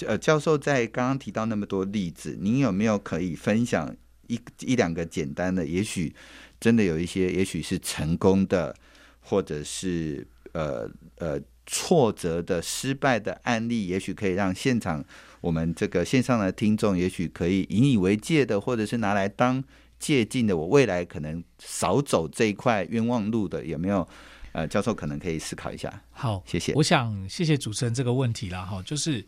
[0.08, 3.96] 呃，教授在刚刚提到那么多例子，您有没有可以分享
[4.28, 5.64] 一一两个简单的？
[5.64, 6.14] 也许
[6.60, 8.76] 真的有一些，也许是成功的，
[9.22, 15.06] 或者是呃呃挫折的、失败的案例，也许可以让现场
[15.42, 19.64] 我们这个线上的听众，也许可以引以为戒的，或者是拿来当
[20.00, 20.58] 借鉴的。
[20.58, 24.08] 我未来可能少走这一块冤枉路的，有没有？
[24.54, 26.04] 呃，教授可能可以思考一下。
[26.12, 26.74] 好，谢谢。
[26.74, 29.24] 我想谢谢主持人这个问题了，哈，就是。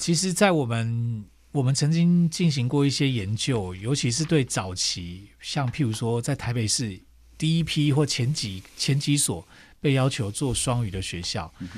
[0.00, 6.98] 其实，在我们我们曾经进行过一些研究，尤其是对早期，像譬如说，在台北市
[7.36, 9.46] 第一批或前几前几所
[9.78, 11.68] 被要求做双语的学校，嗯、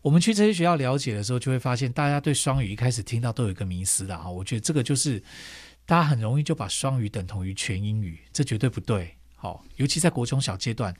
[0.00, 4.30] 我们去这些学校了解的时候，就会发现，大家对双语一开始听到都有一个迷思的啊。
[4.30, 5.20] 我觉得这个就是
[5.84, 9.12] 大家很容易就把双语等同于全英语，这绝对不对。
[9.34, 10.94] 好，尤其在国中小阶段。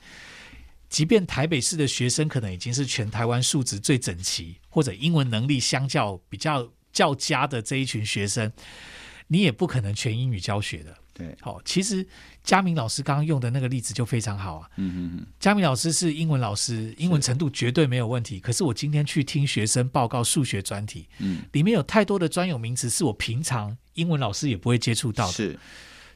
[0.91, 8.51] 即便台北市的学生可能已经是全台湾素质最整齐，或者英文能力相较比较较佳的这一群学生，
[9.27, 10.95] 你也不可能全英语教学的。
[11.13, 12.05] 对，好，其实
[12.43, 14.69] 佳明老师刚刚用的那个例子就非常好啊。
[14.75, 18.39] 嗯嗯嗯，佳明老师是英文老师，英文程度绝对没有问题。
[18.39, 25.59] 可是我今天去听学生报告数学专题，嗯，里面有太多的专有名词是我平常英文老师也不会接触到的，是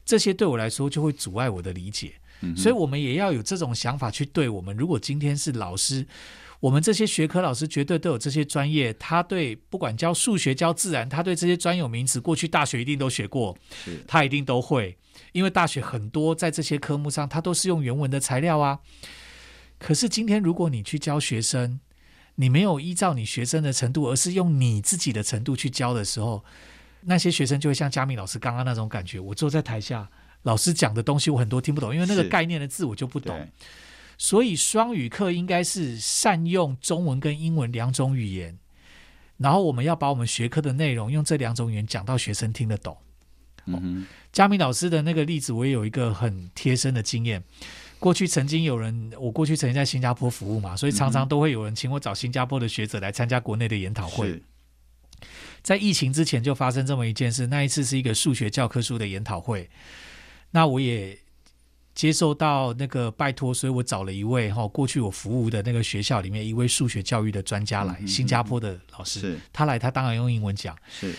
[0.06, 2.14] 这些对我来说就会阻碍我的理解。
[2.54, 4.76] 所以，我们也要有这种想法去对我们。
[4.76, 6.06] 如果今天是老师，
[6.60, 8.92] 我们这些学科老师绝对都有这些专业。
[8.94, 13.56] 他对不管教数学、教自然，他对这些专有名词，过去大学一定都学过，
[14.06, 14.96] 他一定都会。
[15.32, 18.80] 因为大学很多在这些科目上，他都是用原文的材料啊。
[19.78, 21.80] 可是今天，如果你去教学生，
[22.34, 26.44] 你没有依照你学生的程度，而是用你自己的程度去教的时候，
[27.06, 29.18] 那些学生就会像佳明老师刚刚那种感觉。
[29.18, 30.08] 我坐在台下。
[30.42, 33.48] 老师讲的东西我很多听不懂，因为那个概念的字我就不懂。
[34.16, 38.56] 所以双语课应该是善用中文跟英文两种语言，
[39.38, 42.96] 然后我们要把我们学科的内容用这两种语言讲到学生听得懂。
[43.64, 47.42] 嗯，佳明老师的那个例子我也有一个很贴身的经验。
[47.98, 54.40] 过去曾经有人，我过去曾经在新加坡服务嘛，所以常常都会有人请我找新加坡的学者来参加国内的研讨会。
[55.66, 59.68] 在疫情之前就发生这么一件事，那一次是一个数学教科书的研讨会。
[60.52, 61.18] 那我也
[61.92, 70.78] 接受到那个拜托，所以我找了一位哈，过去我服务的那个学校里面一位数学教育的专家来，嗯、新加坡的老师，他来他当然用英文讲。
[70.88, 71.12] 是，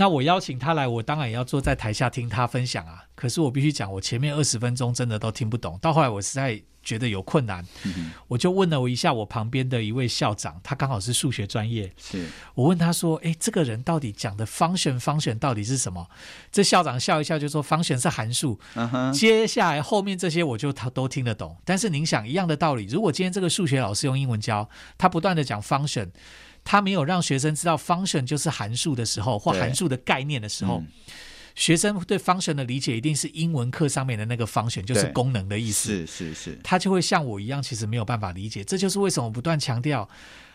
[0.00, 3.04] 那我邀请他来，我当然也要坐在台下听他分享啊。
[3.14, 5.78] 可是我必须讲，我前面二十分钟真的都听不懂。
[5.82, 11.92] 到后来我实在觉得有困难，嗯、我就问了我一下我旁边的一位校长，他刚好是数学专业。
[11.98, 16.08] 是我问他说：“哎，这个人到底讲的 function，function 到底是什么？”
[16.50, 18.58] 这校长笑一笑就说：“function 是函数。
[18.74, 19.12] Uh-huh.
[19.12, 21.54] ”接下来后面这些我就他都听得懂。
[21.62, 26.08] 但是您想一样的道理，如果今天这个数学老师用英文教，他不断的讲 function。
[26.64, 30.86] 他没有让学生知道 function 就是函数的时候，或函数的概念的时候，嗯、
[31.54, 35.90] 学生对 function 的理解一定是英文课上面的那个 function，就是功能的意思。
[35.90, 38.62] 是是是，他就会像我一样，其实没有办法理解。
[38.62, 40.08] 这就是为什么我不断强调，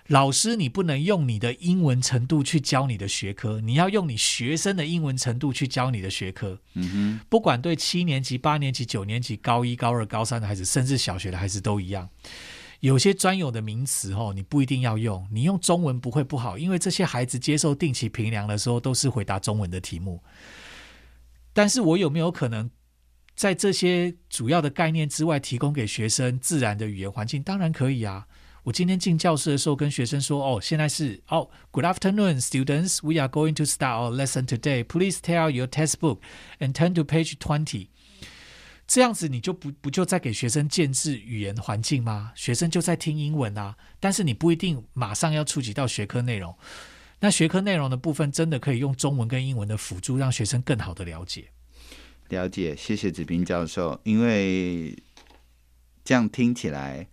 [0.07, 6.59] 老师你不能用你的英文程度去教你的学科，你要用你学生的英文程度去教你的学科。
[6.75, 12.07] 嗯哼，不管对七年级、八年级、九年级、高一、高二、高三的孩子，甚至小学的孩子都一样。
[12.85, 20.21] 有些专有的名词哦，你不一定要用，你用中文不会不好，因为这些孩子接受定期评量的时候都是回答中文的题目。
[21.51, 22.69] 但是我有没有可能
[23.35, 27.41] 在这些主要的概念之外，提供给学生自然的语言环境？
[27.41, 28.27] 当然可以啊！
[28.61, 32.99] 我今天进教室的时候跟学生说：“哦，现在是哦，Good afternoon, students.
[33.01, 34.83] We are going to start our lesson today.
[34.83, 36.19] Please tell your textbook
[36.59, 37.87] and turn to page twenty.”
[38.87, 42.31] 这样子你就不不就在给学生建置语言环境吗？
[42.35, 46.55] 学生就在听英文啊，但是你不一定马上要触及到学科内容。
[47.19, 51.49] 那学科内容的部分真的可以用中文跟英文的辅助，让学生更好的了解。
[52.29, 53.99] 了解，谢谢子彬教授。
[54.03, 54.95] 因为
[56.03, 57.07] 这样听起来，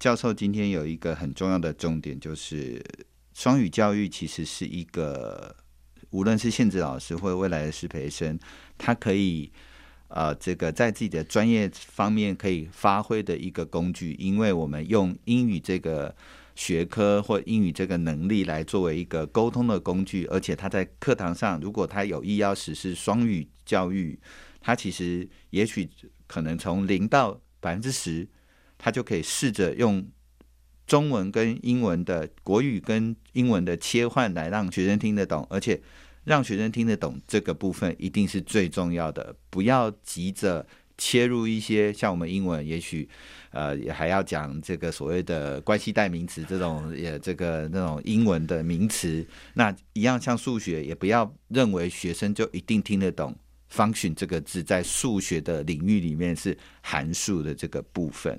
[0.00, 2.84] 教授今天有一个很重要的重点，就是
[3.32, 5.54] 双语教育其实是一个，
[6.10, 8.36] 无论是现职老师或未来的师培生，
[8.76, 9.52] 他可以。
[10.08, 16.14] 呃，这个在自己的专业方面可以发挥的一个工具，因为我们用英语这个
[16.54, 24.18] 学科或英语这个能力来作为一个沟通的工具，而且他在课堂上，如果他有意要实施双语教育，
[24.60, 25.88] 他其实也许
[26.28, 28.28] 可能从零到百分之十，
[28.78, 30.06] 他就可以试着用
[30.86, 35.82] 中文跟英文的国语跟英文的切换来让学生听得懂，而且。
[36.26, 40.66] 让学生听得懂这个部分一定是最重要的，不要急着
[40.98, 43.08] 切入一些像我们英文，也许
[43.52, 49.24] 呃也还要讲这个所谓的关系代名词这种也这个那种英文的名词，
[49.54, 53.32] 那一样像数学，也不要认为学生就一定听得懂
[53.72, 58.36] function 这个字在数学的领域里面是函数的这个部分。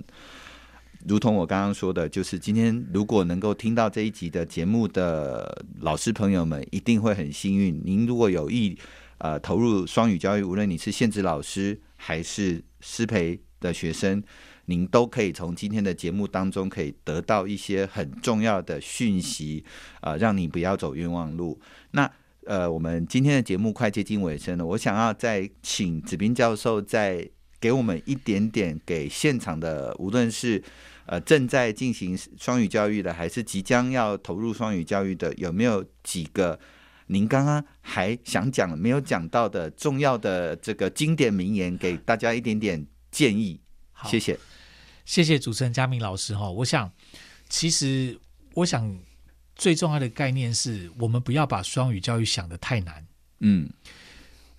[1.08, 7.82] 如同我刚刚说的，就是今天如果能够听到这一集的节目的老师朋友们，一定会很幸运。
[7.86, 8.78] 您如果有意
[9.20, 14.22] 呃投入双语教育，无论你是现职老师还是师培的学生，
[14.66, 19.64] 您都可以从今天的节目当中可以得到一些很重要的讯息，
[20.02, 21.58] 呃，让你不要走冤枉路。
[21.92, 22.12] 那
[22.46, 27.30] 呃，我们今天的节目快接近尾声了，我想要再请子斌教授再
[27.62, 30.62] 给我们一点点给现场的，无论是
[31.08, 36.60] 呃正在进行双语教育的，还是即将要投入双语教育的，有没有几个
[37.08, 43.60] 您刚刚还想讲没有讲到的重要的这个经典名言，给大家一点点建议？
[43.92, 44.38] 好，谢谢，
[45.06, 46.50] 谢谢主持人嘉明老师哈。
[46.52, 46.92] 我想，
[47.50, 48.20] 其实
[48.54, 48.98] 我想
[49.56, 53.08] 最重要的概念是我们不要把双语教育想得太难。
[53.40, 53.70] 嗯。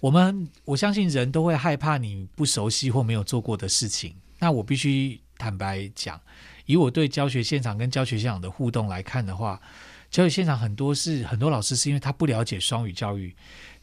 [0.01, 4.15] 我们我相信人都会害怕你不熟悉或没有做过的事情。
[4.39, 6.21] 那我必须坦白讲，
[6.67, 9.61] 以我对教学现场跟教学现场的互动来看的话，
[10.11, 13.35] 教学现场很多是很多老师是因为他不了解双语教育，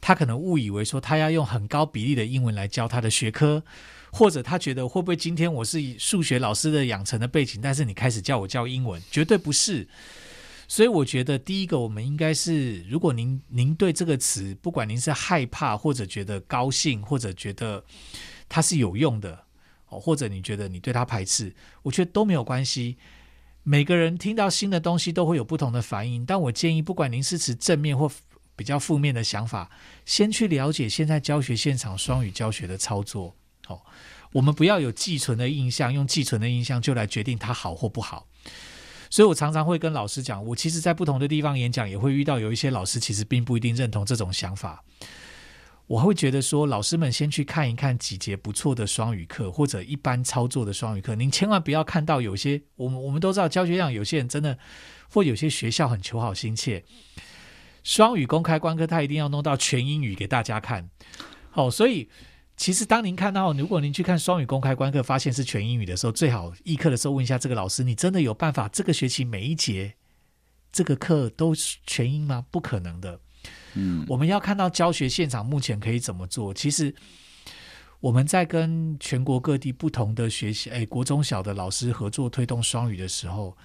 [0.01, 3.63] 他可能误以为说他要用很高比例的英文来教他的学科，
[4.11, 9.87] 或者他觉得会不会今天我是以数学老师的养成的背景，但是你开始叫我教英文，绝对不是。
[10.67, 17.85] 所以我觉得，第一个，我们应该是，如果您您对这个词，不管您是害怕，或者觉得高兴，或者觉得
[18.49, 19.44] 它是有用的，
[19.99, 22.97] 或者你觉得你对他排斥，我觉得都没有关系。
[23.63, 28.11] 每个人听到新的东西都会有不同的反应，但我建议，不管您是持正面或
[28.55, 29.71] 比较负面的想法，
[30.05, 33.35] 先去了解现在教学现场双语教学的操作。
[33.67, 33.81] 哦，
[34.31, 38.27] 我们不要有寄存的印象，用寄存的印象就来决定它好或不好。
[39.09, 44.83] 所以我常常会跟老师讲，我其实，在不同的地方演讲，也会遇到有一些老师，其实并不一定认同这种想法。
[45.87, 51.15] 我会觉得说，老师们先去看一看几节不错的双语课，或者一般操作的双语课。
[51.15, 54.57] 您千万不要看到有些，我们我们都知道教学上有些人真的，
[55.09, 56.83] 或有些学校很求好心切，
[57.83, 60.89] 双语公开观课，他一定要弄到全英语给大家看。
[61.49, 62.09] 好，所以。
[62.57, 69.95] 其实，当您看到，如果您去看双语公开观课，发现是全英语的时候，最好议课的时候问一下这个老师：你真的有办法这个学期每一节
[70.71, 71.53] 这个课都
[71.85, 72.45] 全英吗？
[72.49, 73.19] 不可能的。
[73.75, 76.53] 嗯，我们要看到教学现场目前可以怎么做。
[76.53, 76.93] 其实
[77.99, 83.57] 我们在跟全国各地不同的学习，哎，国中小的老师合作推动双语的时候，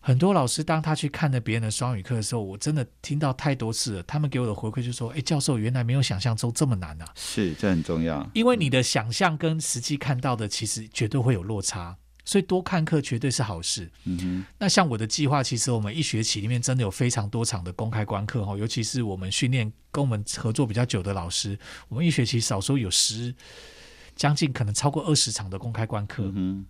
[0.00, 4.02] 很多老师当他去看了别人的双语课的时候，我真的听到太多次了。
[4.02, 11.96] 他们给我的回馈就是说：“哎，教授，原来没有想象中这么难啊！”是，这很重要，因为你的想象跟实际看到的其实绝对会有落差。
[12.28, 13.90] 所以多看课绝对是好事。
[14.04, 21.58] 嗯哼，那像我的计划，其实我们一学期里面真的有非常多场的公开观课哈，尤其是我们训练跟我们合作比较久的老师，
[21.88, 23.34] 我们一学期少说有十
[24.14, 26.30] 将近可能超过二十场的公开观课。
[26.34, 26.66] 嗯，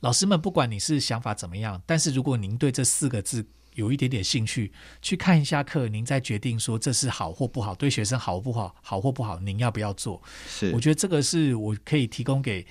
[0.00, 10.22] 老师们不管你是想法怎么样，但是如果您对这四个字有一点点兴趣，去看一下课，您再决定说这是好或不好，对学生好不好，好或不好，您要不要做？
[10.46, 12.66] 是，我觉得这个是我可以提供给。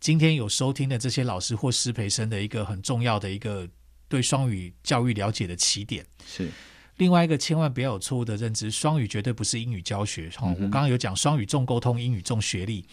[0.00, 3.68] 今天有收听的这些老师或师培生的一个很重要的一个
[4.08, 6.48] 对双语教育了解的起点是。
[6.96, 10.28] 另外一个，千万不要有错误的认知，双语绝对不是英语教学。
[10.42, 12.84] 嗯、我刚刚有讲双语重沟通，英语重学历。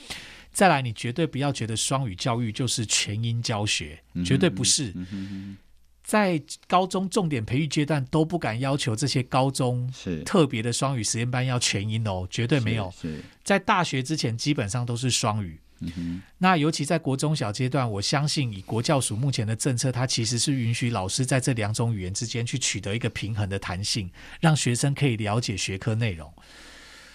[0.52, 4.94] 再来，你绝对不要觉得双语教育就是全英教学，绝对不是。
[6.04, 9.92] 在高中重点培育阶段都不敢要求这些高中
[10.24, 12.94] 特别的双语实验班要全英哦，绝对没有。
[13.44, 15.60] 在大学之前，基本上都是双语。
[15.98, 24.10] 嗯，那尤其在国中小阶段，我相信以国教署目前的政策，它其实是允许老师在这两种语言之间去取得一个平衡的弹性，
[24.40, 26.32] 让学生可以了解学科内容。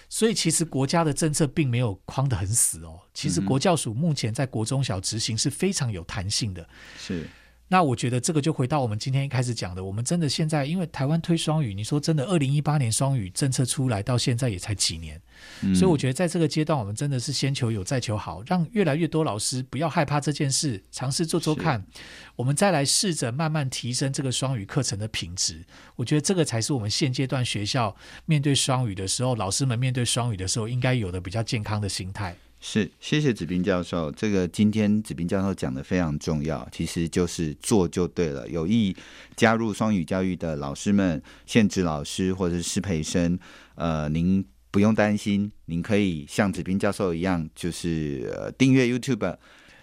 [0.09, 2.99] 所以，其实国家的政策并没有框得很死哦。
[3.15, 6.69] 其实国教署目前在国中小执行是非常有弹性的。
[6.99, 7.29] 是。
[7.73, 15.23] 那我觉得这个就回到我们今天一开始讲的，我们真的现在因为台湾推双语，你说真的，二零一八年双语政策出来到现在也才几年，
[15.61, 21.87] 嗯，所以我觉得在这个阶段，我们真的是先求有再求好，让越来越多老师不要害怕这件事，尝试做做看，
[22.35, 25.65] 我们再来试着慢慢提升这个双语课程的品质。
[25.95, 27.95] 我觉得这个才是我们现阶段学校
[28.27, 32.35] 面对双语的时候，老师们面对双语的时候应该有的比较健康的心态。
[32.63, 34.13] 是，谢谢子斌教授。
[34.13, 38.47] 这个今天子斌教授讲的非常重要，其实就是做就对了。
[38.49, 38.95] 有意
[39.35, 43.39] 加入双语教育的老师们、现职老师或者是师培生，
[43.77, 49.37] 呃，您不用担心，您可以像子斌教授一样，就是、呃、订阅 YouTube。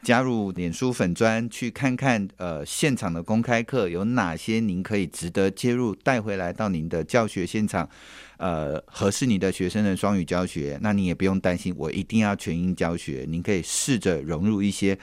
[0.03, 7.89] 加入脸书粉专去看看，呃，现场的公开课有哪些您可以值得接入带回来到您的教学现场，
[8.37, 10.77] 呃，合适你的学生的双语教学。
[10.81, 13.25] 那你也不用担心，我一定要全英教学。
[13.27, 14.97] 您可以试着融入一些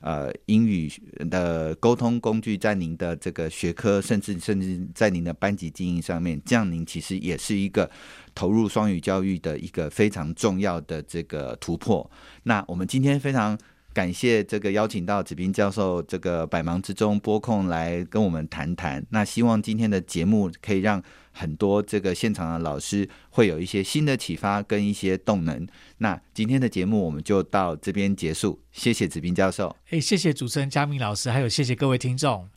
[0.00, 0.92] 呃英语
[1.30, 7.90] 的沟通工具在您的这个学科，甚至甚至在您的班级经营上面，这样您其实也是一个
[8.34, 12.10] 投入双语教育的一个非常重要的这个突破。
[12.42, 13.58] 那我们今天非常。
[13.92, 19.04] 感谢这个邀请到子斌教授，这个百忙之中拨空来跟我们谈谈。
[19.10, 25.66] 那希望今天的节目可以让很多这个现场的老师会有一些新的启发跟一些动能。
[25.98, 29.74] 那今天的节目我们就到这边结束，谢谢子斌教授。
[29.90, 32.48] 哎，谢谢主持人嘉明老师，还有谢谢各位听众。